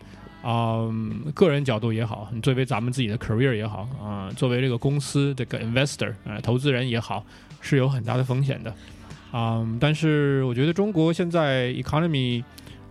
[0.42, 0.88] 啊、
[1.34, 7.22] 个人角度也好，你作为咱们自己的 career 也好啊、作为这个公司这个 investor 啊、投资人也好，
[7.60, 8.74] 是有很大的风险的。
[9.32, 12.42] 啊、但是我觉得中国现在 economy，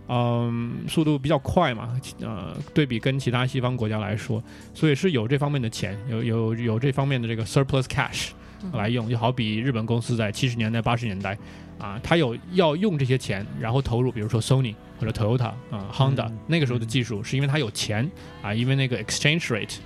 [0.08, 8.30] 嗯、速度比较快嘛，呃，对比跟其他西方国家来说，所以是有这方面的钱，有有有这方面的这个 surplus cash
[8.62, 8.72] 嗯。
[8.72, 11.36] 来用，就好比日本公司在七十年代、八十年代
[11.78, 18.10] 啊，他有要用这些钱，然后投入，比如说 Sony 或者 Toyota 啊、Honda、那个时候的技术，是因为他有钱
[18.42, 19.76] 啊，因为那个 exchange rate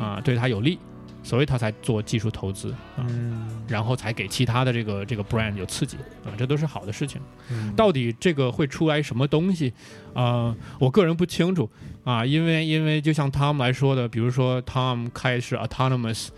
[0.00, 0.78] 啊对他有利，
[1.28, 7.20] 所以他才做技术投资啊，嗯，然后才给其他的这个这个 brand 有刺激啊，这都是好的事情。
[7.50, 9.70] 嗯到底这个会出来什么东西
[10.14, 11.68] 啊、我个人不清楚
[12.02, 16.28] 啊，因为因为就像 Tom 来说的，比如说 Tom 开是 autonomous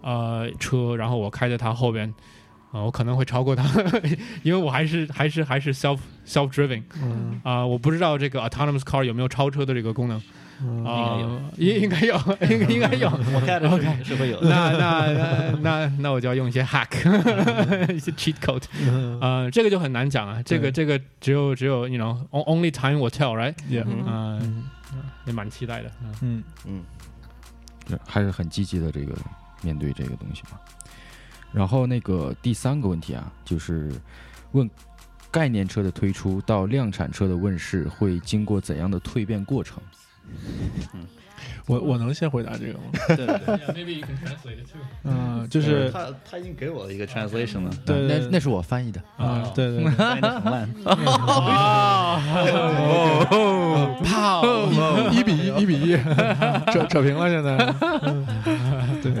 [0.00, 2.14] 呃车，然后我开在他后边。
[2.72, 3.64] 啊，我可能会超过他，
[4.44, 10.22] 因为我还是还是还是 self self driven 嗯啊、我不知道这个 autonomous car 有没有超车的这个功能
[11.56, 12.16] 应应该有，
[12.48, 13.08] 应该 应该有。
[13.08, 13.68] 我看着
[13.98, 14.40] 是是会有。
[14.42, 16.88] 那那那那那我就要用一些 hack，
[17.94, 24.64] 一些 cheat code，嗯呃，这个就很难讲啊，这个这个只有只有 you know on- only time will tell，right？，yeah，嗯嗯、
[25.26, 25.90] 也蛮期待的。
[26.02, 26.82] 嗯嗯嗯，
[27.88, 29.14] 对还是很积极的这个
[29.62, 30.58] 面对这个东西嘛。
[31.52, 33.90] 然后那个第三个问题啊，就是
[34.52, 34.68] 问
[35.30, 39.82] 概念车的推出到量产车的问世会经过怎样的蜕变过程？
[41.66, 42.84] 我我能先回答这个吗？
[43.14, 44.80] 对对对， Maybe you can translate it too。
[45.04, 49.00] 嗯，就是他他已经给我了一个 translation 了，对那那是我翻译的。
[49.16, 50.68] 啊，对对对， 翻译的很烂。
[53.30, 54.42] 哦，炮，
[55.12, 55.96] 一比一，一比一，
[56.72, 57.56] 扯扯平了，现在。
[59.02, 59.12] 对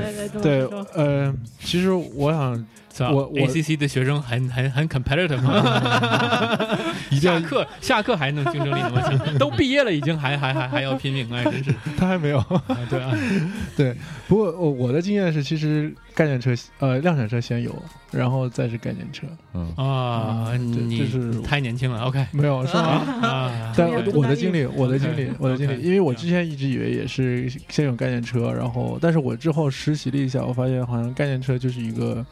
[0.42, 2.66] 对呃，其实我想
[2.98, 5.40] 我我 ACC 的学生很很很 competitive
[7.20, 12.38] 下课下课还能竞争力那么强， 都毕业了已经还还还还要拼命，哎，真是， 他还没有。
[12.38, 12.56] 啊
[12.88, 13.14] 对啊，
[14.26, 17.74] 不过我我的经验是，其实概念车呃量产车先有，
[18.10, 19.26] 然后再是概念车。
[19.54, 22.24] 嗯，啊，你这是太年轻了，OK。
[22.32, 22.82] 没有是吗？
[23.22, 32.24] 啊，但对我的经历，我的经历我的经历因为我之前一直以为也是先有概念车，然后，但是我之后实习了一下，我发现好像概念车就是一个，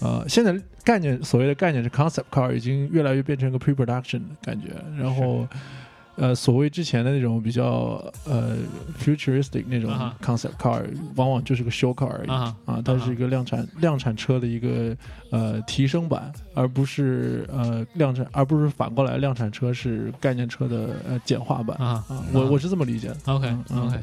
[0.00, 0.54] 呃，现在
[0.84, 5.46] 概念所谓的概念是 concept car 已经越来越变成一个 pre-production 的感觉，然后，
[6.16, 8.56] 呃，所谓之前的那种比较呃
[8.98, 10.82] futuristic 那种啊 concept car，
[11.14, 12.28] 往往就是个 show car 而已。
[12.30, 14.96] 啊啊，它是一个量产量产车的一个
[15.30, 23.16] 呃提升版，而不是呃量产，而不是反过来量产车是概念车的呃简化版啊啊，我我是这么理解的。
[23.26, 23.86] ，OK 嗯。
[23.86, 23.98] OK，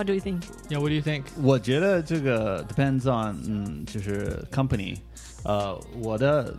[0.00, 0.42] What do you think？
[0.68, 1.24] Yeah, what do you think？
[1.42, 4.98] 我觉得这个 depends on，嗯，就是 company，
[5.44, 6.54] 呃，我的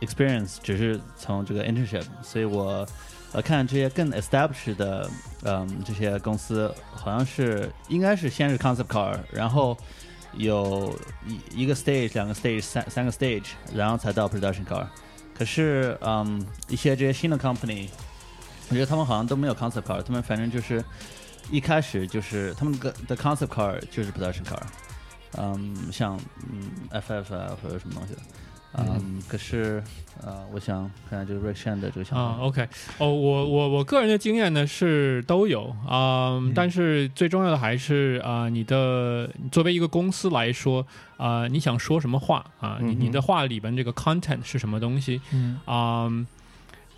[0.00, 2.86] experience 只是从这个 internship，所以我
[3.32, 5.08] 呃看这些更 established 的，
[5.44, 9.74] 嗯，这些公司好像是应该是先是 concept car，然后
[10.34, 10.94] 有
[11.26, 14.86] 一一个 stage、两个 stage、三三个 stage，然后才到 production car。
[15.34, 17.88] 可是，嗯，一些这些新的 company，
[18.68, 20.84] 我觉得他们好像都没有 concept car，他们反正就是
[21.51, 24.61] 一开始就是他们的的 concept car 就是 production car，
[25.37, 26.19] 嗯，像
[26.51, 28.19] 嗯 FF 啊或者什么东西的，
[28.73, 29.81] 嗯，可是
[30.21, 40.85] 呃，我想看看就是 Rick Shan 的这个想啊法，，OK，哦，我我我个人的经验呢是都有啊、嗯但是最重要的还是啊、你的作为一个公司来说
[41.17, 45.59] 啊、你想说什么话啊、你你的话里边这个 content 是什么东西嗯。
[45.65, 46.09] 啊？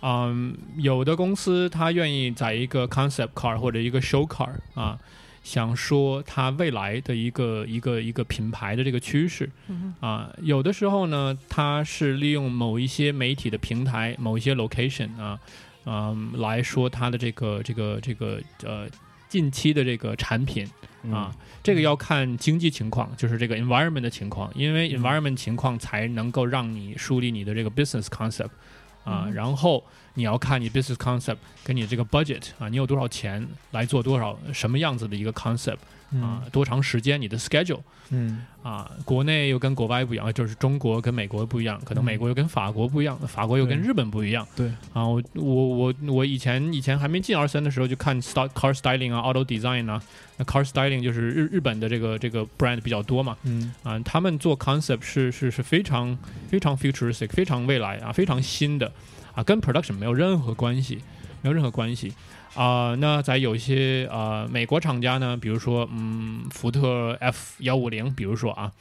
[0.02, 4.98] 嗯，有的公司它愿意在一个 concept car 或者一个 show car 啊，
[5.42, 15.38] 想说它未来的一个一个一个品牌的这个趋势，嗯啊，有的时候呢，它是利用某一些媒体的平台、某一些 location 啊，
[15.84, 18.86] 嗯，来说它的这个这个这个呃
[19.28, 20.66] 近期的这个产品
[21.10, 28.50] 啊，这个要看经济情况，就是这个 environment 的情况，因为 environment 情况才能够让你树立你的这个 business concept
[29.10, 29.34] 啊，嗯。
[29.34, 35.78] 然后你要看你 business concept 跟你这个 budget 啊，你有多少钱来做多少什么样子的一个 concept
[36.14, 37.80] 啊，多长时间你的 schedule。
[38.12, 44.46] 嗯啊，国内又跟国外不一样，就是中国跟美国不一样，可能嗯美国又跟法国不一样，法国又跟日本不一样。
[44.56, 50.02] 对啊，我我我我以前以前还没进 R 三的时候就看 star car styling 啊，auto design 啊，
[50.36, 56.18] 那 car styling 就是日日本的这个这个 brand 比较多嘛，嗯啊，他们做 concept 是是是非常
[56.48, 58.92] 非常 futuristic，非常未来啊，非常新的
[59.32, 60.98] 啊，跟 production 没有任何关系，
[61.42, 62.12] 没有任何关系。
[62.54, 68.72] 啊、那在有一些呃美国厂家呢，比如说嗯福特 F 幺五零，比如说啊，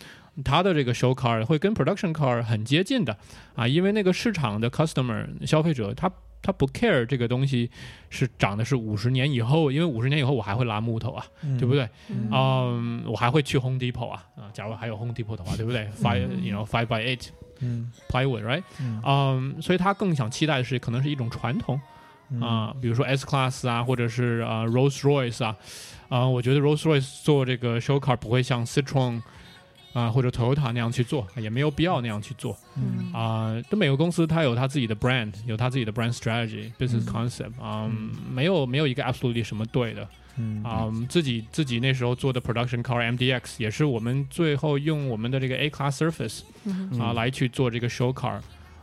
[0.44, 3.16] 它的这个 show car 会跟 production car 很接近的
[3.56, 7.70] 啊，因为那个市场的 customer 消费者他他不 care 这个东西
[8.10, 11.24] 是长的是五十年以后，因为五十年以后我还会拉木头啊，
[11.60, 11.88] 对不对？
[12.08, 17.28] 嗯嗯，我还会去 Home Depot 啊啊，假如还有 Home Depot 的话，对不对？Five you know five by eight
[17.60, 18.64] 嗯 plywood right？
[18.82, 21.80] 嗯嗯，所以他更想期待的是可能是一种传统。
[22.32, 25.56] 嗯啊，比如说 S Class 啊，或者是啊 Rolls Royce 啊，
[26.10, 29.22] 啊，我觉得 Rolls Royce 做这个 show car 不会像 Citroen
[29.94, 33.60] 啊或者 Toyota 那样去做，也没有必要那样去做嗯啊。
[33.70, 37.90] 这每个公司它有它自己的 brand，有它自己的 brand strategy、business 嗯 concept 啊，
[38.32, 40.08] 没有没有一个 absolutely 什么对的
[40.42, 48.40] 嗯啊、我们自己自己那时候做的 production car MDX 也是我们最后用我们的这个 A class surface 嗯啊、嗯来去做这个 show car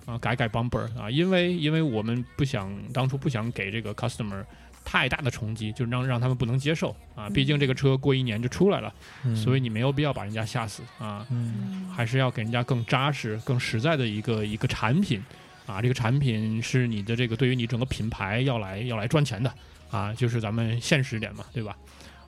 [0.06, 4.42] 啊、改改 bumper 啊，因为因为我们不想当初不想给这个 customer
[4.84, 8.94] 太大的冲击，就让让他们不能接受啊，毕竟这个车过一年就出来了，
[9.24, 15.20] 嗯所以你没有必要把人家吓死啊，嗯还是要给人家更扎实、更实在的一个一个产品
[15.66, 19.52] 啊，这个产品是你的这个对于你整个品牌要来要来赚钱的
[19.90, 21.76] 啊，就是咱们现实点嘛，对吧？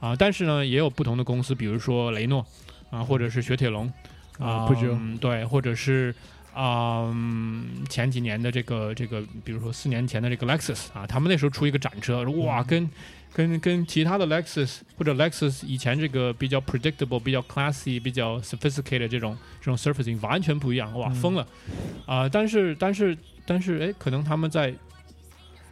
[0.01, 2.45] 啊，但是呢，也有不同的公司，比如说雷诺
[2.91, 3.93] 啊，或者是雪铁龙
[4.41, 6.13] 啊，不久嗯对，或者是
[6.59, 12.91] 啊、嗯前几年的这个这个，比如说四年前的这个 Lexus 啊，他们那时候出一个展车，哇，跟
[13.33, 21.15] 跟跟其他的 Lexus 或者 Lexus 以前这个比较 predictable、比较 classy、比较 sophisticated 这种这种 surfacing 完全不一样，哇，嗯。
[21.15, 21.47] 疯了。
[22.07, 24.75] 啊、但是但是但是，哎，可能他们在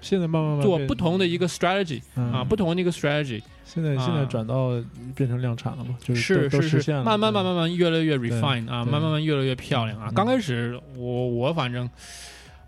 [0.08, 2.32] 现在慢慢慢慢做不同的一个 strategy 嗯。
[2.32, 4.70] 啊，不同的一个 strategy，现在现在转到
[5.14, 8.92] 变成量产了嘛，就是是是是，都都实现了，慢慢慢慢慢慢越来越 refine 啊，对。
[8.92, 10.06] 慢慢慢越来越漂亮啊。
[10.08, 10.14] 嗯。
[10.14, 11.88] 刚开始我我反正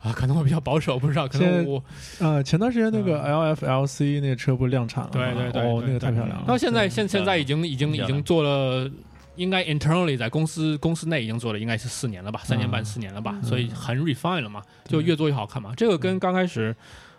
[0.02, 1.84] 啊，可能我比较保守，不知道，可现在能我
[2.20, 5.12] 啊，前段时间那个 LFLC 那个车不是量产了吗？
[5.14, 6.44] 对对对哦，那个太漂亮了。
[6.46, 8.90] 到现在现现在已经已经已经做了。
[9.36, 12.84] 应该 internally 在公司公司内已经做了，应该是四年了吧，三年半嗯。
[12.84, 15.72] 四年了吧，嗯所以很 refine 了嘛，就越做越好看嘛。
[15.76, 16.74] 这个跟刚开始，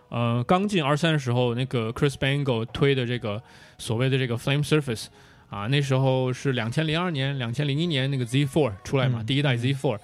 [0.09, 3.41] 呃，刚进 R 三的时候，那个 Chris Bangle 推的这个
[3.77, 5.05] 所谓的这个 Flame Surface
[5.49, 9.97] 啊，那时候是两千零二年、两千零一年那个 Z4 出来嘛，嗯第一代 Z4。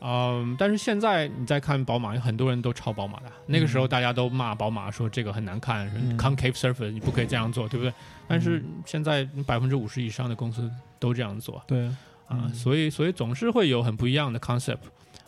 [0.00, 3.32] 嗯，但是现在你再看宝马，有很多人都抄宝马的。
[3.46, 6.16] 那个时候大家都骂宝马说这个很难看、嗯。
[6.16, 7.92] C o n c a v e surface 你不可以这样做，对不对？
[8.28, 10.70] 但是现在百分之五十以上的公司
[11.00, 11.60] 都这样做。
[11.66, 11.86] 对，
[12.28, 14.76] 啊，嗯所以所以总是会有很不一样的 concept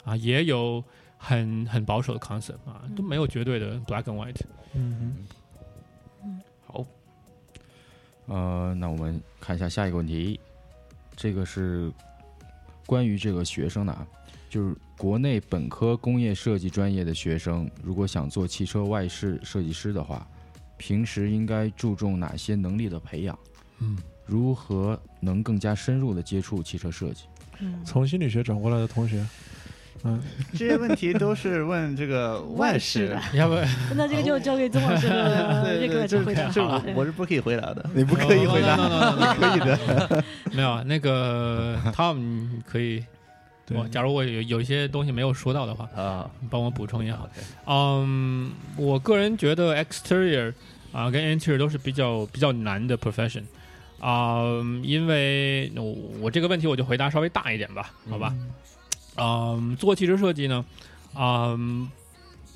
[0.04, 0.84] 啊，也有
[1.22, 4.40] 很很保守的 concept 啊，都没有绝对的 black and white。
[4.72, 5.14] 嗯
[6.22, 6.40] 嗯。
[6.66, 6.86] 好，
[8.26, 10.40] 呃，那我们看一下下一个问题，
[11.14, 11.92] 这个是
[12.86, 14.06] 关于这个学生的啊，
[14.48, 20.26] 就是国内本科工业设计专业的学生，如果想做汽车外饰设计师的话，
[20.78, 23.38] 平时应该注重哪些能力的培养？
[23.80, 27.24] 嗯，如何能更加深入的接触汽车设计？
[27.58, 27.84] 嗯。
[27.84, 29.26] 从心理学转过来的同学，
[30.04, 30.20] 嗯，
[30.52, 33.54] 这些问题都是问这个 外事要不
[33.94, 36.50] 那这个就交给曾老师和 对对，这个这来回答。
[36.54, 37.84] 我我是不可以回答的。
[37.94, 39.34] 你不可以回答，No, no, no, no, no, no.
[39.34, 40.24] 可以的。
[40.52, 43.04] 没有那个 Tom 可以，
[43.74, 47.28] 我假如我有有一些东西没有说到的话，啊，你帮我补充也好。
[47.66, 50.52] 嗯，我个人觉得 exterior
[50.92, 53.42] 啊、跟 interior 都是比较比较难的 profession
[54.00, 54.40] 啊、
[54.82, 55.84] 因为我
[56.22, 58.34] 我这个问题我就回答稍微大一点吧，好吧？
[58.34, 58.48] 嗯，
[59.16, 60.64] 嗯做汽车设计呢，
[61.14, 61.90] 嗯，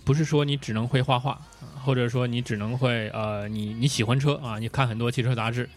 [0.05, 1.41] 不是说你只能会画画，
[1.85, 5.69] 或者说你只能会呃，你你喜欢车啊，你看很多汽车杂志，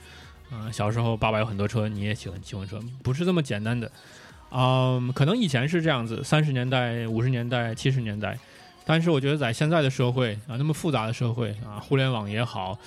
[0.52, 3.92] 嗯、小时候爸爸有很多车，你也喜欢喜欢车，不是这么简单的。
[4.50, 8.38] 嗯，可能以前是这样子，三十年代、五十年代、七十年代，
[8.86, 12.80] 但是我觉得在现在的社会啊，那么复杂的社会啊，互联网也好，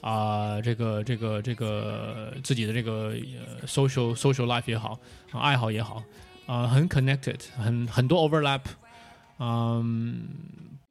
[0.00, 3.14] 啊，这个这个这个自己的这个
[3.60, 4.98] 呃 social social life 也好，
[5.30, 6.02] 爱好也好，
[6.46, 8.60] 啊，很 connected，很很多 overlap，
[9.38, 10.24] 嗯，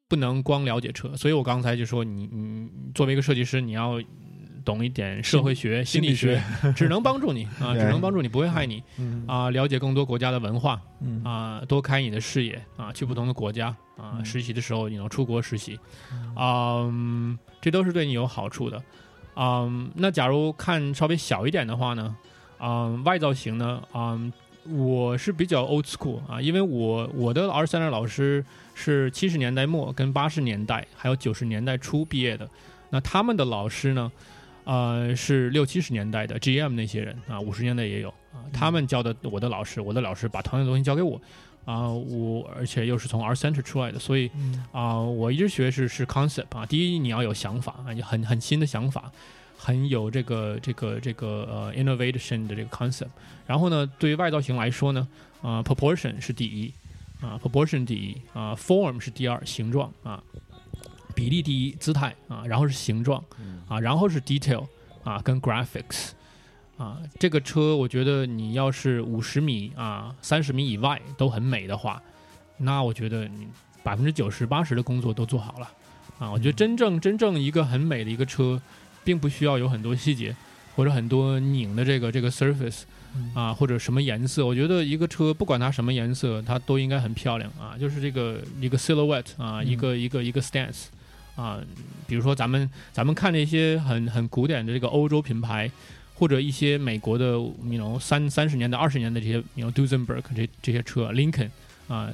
[0.07, 4.01] 不能光了解车，所以我刚才就说你你作为一个设计师，你要
[4.65, 6.41] 懂一点社会学、心理学，
[6.75, 9.25] 只能帮助你啊，只能帮助你，不会害你嗯。
[9.27, 15.77] 啊，了解更多国家的文化，嗯啊，多开你的视野啊，去不同的国家啊，嗯实习的时候你能出国实习，
[16.33, 18.81] 啊、嗯，这都是对你有好处的。
[19.35, 22.15] 嗯，那假如看稍微小一点的话呢，
[22.59, 24.31] 嗯，外造型呢，嗯，
[24.65, 28.43] 我是比较 old school 啊，因为我我的 R 三的老师
[28.73, 32.49] 是七十年代末跟八十年代还有九十年代初毕业的，
[32.89, 34.11] 那他们的老师呢，
[34.63, 41.19] 呃，是六七十年代的 GM 那些人啊，五十年代也有啊，他们教的我的老师，我的老师把同样的东西教给我，
[41.65, 44.63] 啊、我而且又是从 R Center 出来的，所以嗯。
[44.71, 49.11] 啊、我一直学是是 concept 啊，第一你要有想法啊，你很很新的想法，
[49.63, 53.07] 很有这个这个这个呃 innovation 的这个 concept。
[53.47, 55.07] 然后呢，对于外造型来说呢，
[55.41, 56.73] 啊、proportion 是第一
[57.21, 60.21] 啊、proportion 第一啊、form 是第二，形状啊，
[61.15, 63.23] 比例第一，姿态啊，然后是形状
[63.69, 64.67] 啊，然后是 detail
[65.05, 66.09] 啊，跟 graphics。
[66.75, 72.01] 啊，这个车我觉得你要是五十米啊、三十米以外都很美的话，
[72.57, 73.47] 那我觉得你
[73.83, 75.71] 百分之九十八十的工作都做好了
[76.17, 76.31] 啊。
[76.31, 78.59] 我觉得真正真正一个很美的一个车，
[79.03, 80.35] 并不需要有很多细节
[80.75, 82.81] 或者很多拧的这个这个 surface
[83.33, 84.45] 啊，或者什么颜色。
[84.45, 87.77] 我觉得一个车不管它什么颜色，它都应该很漂亮啊。
[87.79, 90.85] 就是这个一个 silhouette 啊，嗯一个一个一个 stance
[91.35, 91.59] 啊，
[92.07, 95.69] 比如说咱们咱们看那些很很古典的这个欧洲品牌，
[96.15, 101.49] 或者一些美国的，you know 三三十年代、二十年的这些，you know Duesenberg 这这些车，Lincoln
[101.87, 102.11] 啊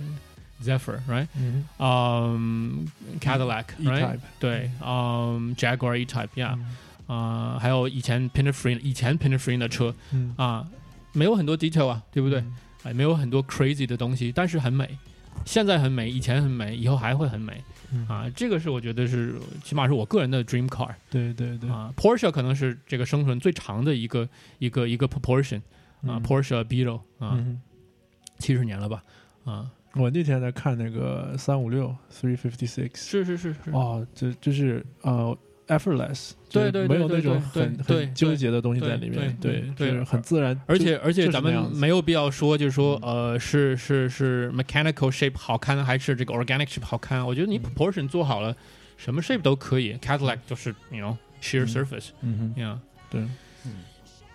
[0.64, 2.88] ，Zephyr，right，嗯嗯、
[3.20, 10.68] Cadillac，right，，E-Type，对，嗯、Jaguar E-Type，yeah，嗯啊、还有以前 Pininfarina 以前 Pininfarina 的车嗯，啊，
[11.14, 12.40] 没有很多 detail 啊，对不对？
[12.40, 12.56] 嗯？
[12.84, 14.98] 哎，没有很多 crazy 的东西，但是很美。
[15.46, 18.30] 现在很美，以前很美，以后还会很美嗯，啊！
[18.36, 21.92] 这个是我觉得是，起码是我个人的 dream car 对对对，啊。
[21.96, 24.28] Porsche 可能是这个生存最长的一个
[24.60, 25.60] 一个一个 proportion
[26.02, 27.62] 啊嗯，Porsche Beetle 啊，嗯，
[28.38, 29.04] 七十年了吧
[29.46, 35.36] 啊，我那天在看那个三五六 three fifty six，是是是是，哦，这就是呃
[35.68, 47.26] effortless，对对没有那种很很纠结的东西在里面，对对对就是很自然，而且而且咱们没有必要说，就是说呃是是是 mechanical shape 好看还是这个 organic shape 好看？
[47.26, 48.56] 我觉得你 proportion 做好了，
[48.96, 49.96] 什么 shape 都可以。
[49.96, 51.68] Cadillac 就是 you know sheer 嗯。
[51.68, 52.78] surface，嗯哼，yeah，
[53.10, 53.22] 对，
[53.66, 53.72] 嗯。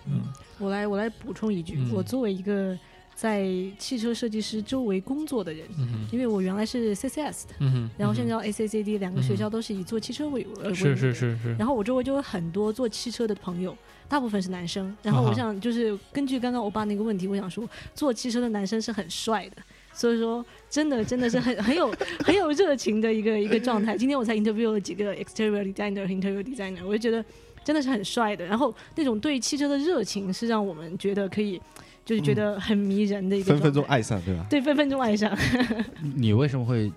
[0.06, 0.20] 嗯。
[0.58, 1.90] 我来我来补充一句，嗯。
[1.92, 2.78] 我作为一个
[3.14, 3.46] 在
[3.78, 13.76] 汽车设计师周围工作的人，嗯因为我原来是 CCS 的，嗯，然后现在嗯到 ACCD 两个学校都是以做汽车为是是是是，然后我周围就有很多做汽车的朋友，
[14.08, 14.94] 大部分是男生。
[15.02, 19.62] 然后我想就是根据刚刚欧巴那个问题，我想说做汽车的男生是很帅的，
[19.94, 21.88] 所以说真的真的是很 很有
[22.26, 23.96] 很有热情的一个一个状态。
[23.96, 27.24] 今天我才 interview 了几个 exterior designer、interior designer，我就觉得
[27.62, 28.44] 真的是很帅的。
[28.44, 31.60] 然后那种对汽车的热情是让我们觉得可以，
[32.04, 34.44] 就是觉得很迷人的一个分分钟爱上，对吧？
[34.50, 35.36] 对，分分钟爱上。
[36.16, 36.92] 你为什么会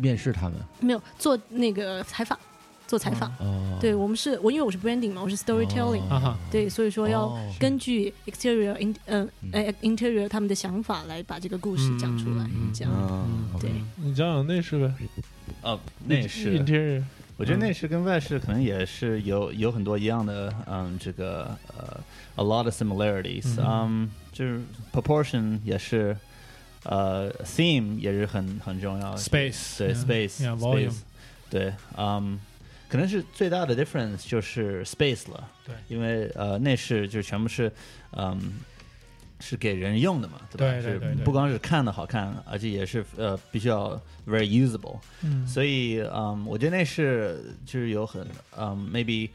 [0.00, 0.58] 面试他们？
[0.80, 2.38] 没有做那个采访，
[2.86, 3.30] 做采访。
[3.40, 6.00] 哦，对我们是我因为我是 branding 嘛，我是 storytelling，、
[6.50, 9.50] 对，所以说要哦根据 exterior in 呃嗯。
[9.52, 12.92] 呃 interior 他们的想法来把这个故事讲出来，嗯这样。
[12.96, 14.92] 嗯，对，你讲讲内饰呗，
[15.62, 17.02] 哦，内饰，interior，
[17.36, 22.00] 我觉得内饰跟外饰可能也是有有很多一样的，嗯，这个呃
[22.36, 24.08] ，a lot of similarities，嗯，
[24.38, 24.60] 就是
[24.92, 26.16] proportion 也是，
[26.84, 31.00] 呃，theme 也是很很重要的 space 对 yeah, space yeah, volume space，
[31.50, 32.38] 对，嗯，
[32.88, 37.72] 可能是最大的 difference 就是 space 了，对，因为呃内饰就全部是，
[38.12, 38.60] 嗯。
[39.40, 40.74] 是给人用的嘛，对吧？
[40.78, 43.90] 是对对对对不光是看的好看，而且也是呃必须要
[44.26, 44.98] very usable。
[45.22, 48.26] 嗯所以，嗯，我觉得那是就是有很，
[48.56, 49.30] 嗯，maybe，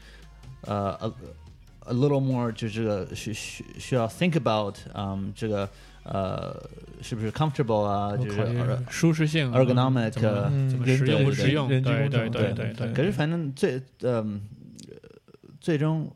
[0.60, 1.10] 呃
[1.86, 5.68] ，a little more 就这个需需需要 think about，嗯，这个
[6.04, 6.54] 呃
[7.02, 11.68] 是不是 comfortable 啊，就是舒适性 ergonomic，怎么嗯怎么实用不实用？
[11.68, 12.92] 对对对对对。
[12.92, 14.42] 可是反正最嗯、
[15.60, 16.10] 最终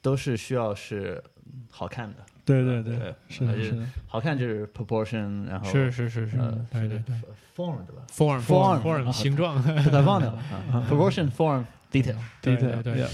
[0.00, 1.22] 都是需要是
[1.70, 7.14] 好看的，对对对，是的，是的，好看就是 proportion，然后是是是是呃，对对对
[7.56, 10.38] form 对吧 form form form 啊形状，太忘掉了
[10.72, 13.06] 啊，proportion form detail，对 detail，对对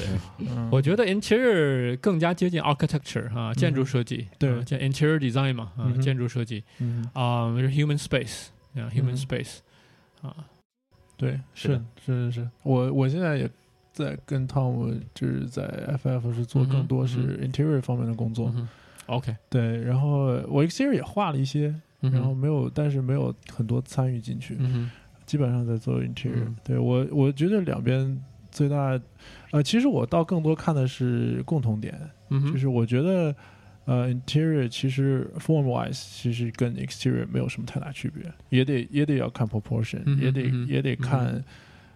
[0.71, 9.59] 我觉得 interior 更加接近 architecture 哈，建筑设计，对啊叫 interior design 嘛，啊建筑设计嗯，啊，是 human space 啊，human 嗯 space
[10.23, 10.35] 啊，
[11.17, 13.49] 对，是是是是，我我现在也
[13.93, 15.63] 在跟 Tom 就是在
[16.03, 18.53] FF 是做更多是 interior 方面的工作，
[19.11, 24.91] ，OK，对，然后我 exterior 也画了一些，嗯然后没有，但是没有很多参与进去，嗯
[25.27, 26.45] 基本上在做 interior。
[26.47, 26.57] 嗯。
[26.65, 28.99] 对我，我觉得两边最大，
[29.53, 31.95] 呃，其实我倒更多看的是共同点，
[32.53, 33.35] 就是我觉得，
[33.85, 41.43] 呃，interior 其实 form wise 其实跟 exterior 没有什么太大区别，也得也得要看 proportion，、嗯也得、嗯也得看、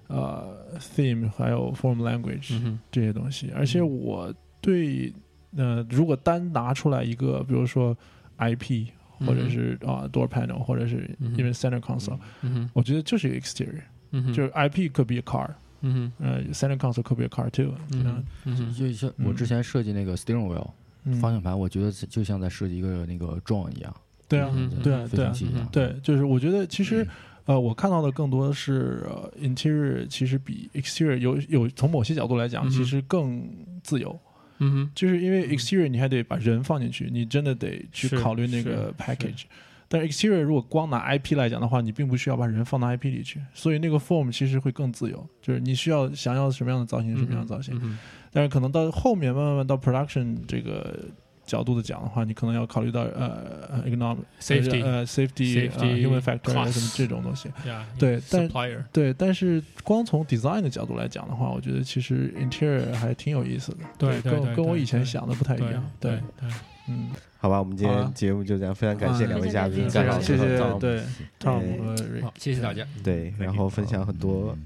[0.09, 3.51] 呃 theme 还有 form language、嗯这些东西。
[3.55, 5.13] 而且我对
[5.57, 7.97] 呃，如果单拿出来一个，比如说
[8.39, 8.87] IP
[9.21, 15.49] 或者是啊、door panel 或者是 even center console，、嗯我觉得就是一个 exterior，、嗯，就是 IP could be a car，
[15.83, 16.27] 嗯哼。
[16.27, 18.25] 呃，center console could be a car too，嗯哼。
[18.45, 20.69] 嗯就像我之前设计那个 steering wheel
[21.05, 23.95] 嗯，方向盘，我觉得就像在设计一个那个 drone 一样，
[24.29, 24.51] 对啊，
[24.83, 25.33] 对啊，对啊。
[25.71, 27.07] 对，就是我觉得其实，
[27.45, 33.47] 呃，我看到的更多的是、呃、interior，其实比 exterior 有有从某些角度来讲，其实更
[33.83, 34.19] 自由。
[34.59, 39.45] 嗯哼就是因为 exterior 你还得把人放进去，你真的得去考虑那个 package。
[39.87, 47.79] 但是 exterior 如果光拿 IP 来讲的话，你并不需要把人放到 IP 里去，所以那个 form 其实会更自由，就是你需要想要什么样的造型，什么样的造型。
[47.83, 47.99] 嗯
[48.33, 50.99] 但是可能到后面慢慢慢到 production 这个
[51.47, 57.49] 角度的讲的话，你可能要考虑到呃 economic Safety 呃 safety 呃 Safety human factor 啊 cost 什么这种东西。
[57.67, 58.49] ，Yeah，对但
[58.93, 63.79] 对，但是光从 design 的角度来讲的话，我觉得其实 interior 还挺有意思的。
[63.99, 65.85] 对对对跟跟我以前想的不太一样。
[66.01, 66.51] 对对，对，
[66.89, 69.89] 嗯，好吧，我们今天节目就这样，非常感谢啊两位嘉宾，
[70.21, 71.01] 谢谢对
[71.41, 72.87] Tom 和 Rick 好，谢谢大家。
[73.03, 74.57] 对，然后分享很多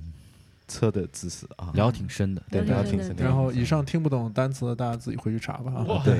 [0.69, 2.43] 车的知识啊，聊挺深的。
[2.51, 3.25] 对，聊挺深的。
[3.25, 5.73] 然后以上听不懂单词的，大家自己回去查吧。
[6.05, 6.15] 对，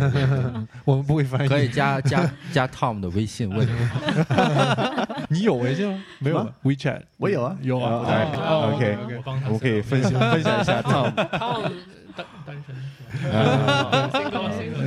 [0.85, 1.49] 我们不会翻译。
[1.49, 3.69] 可以加加加 Tom 的微信问，
[5.29, 6.03] 你有微信吗？
[6.19, 8.01] 没有，WeChat 我有啊有啊。
[8.73, 11.61] OK OK，我帮他我们可以分享分享一下 Tom 他
[12.17, 14.11] 单单身啊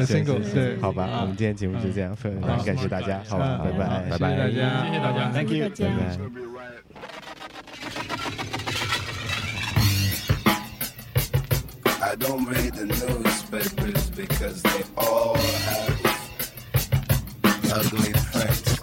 [0.05, 5.85] single 对，好吧，我们今天节目就这样，非常感谢大家，好吧，拜拜，拜拜谢谢大家，谢谢大家 Thank you 拜
[6.99, 7.30] 拜。
[12.11, 16.01] I don't read the newspapers because they all have
[17.71, 18.80] ugly print.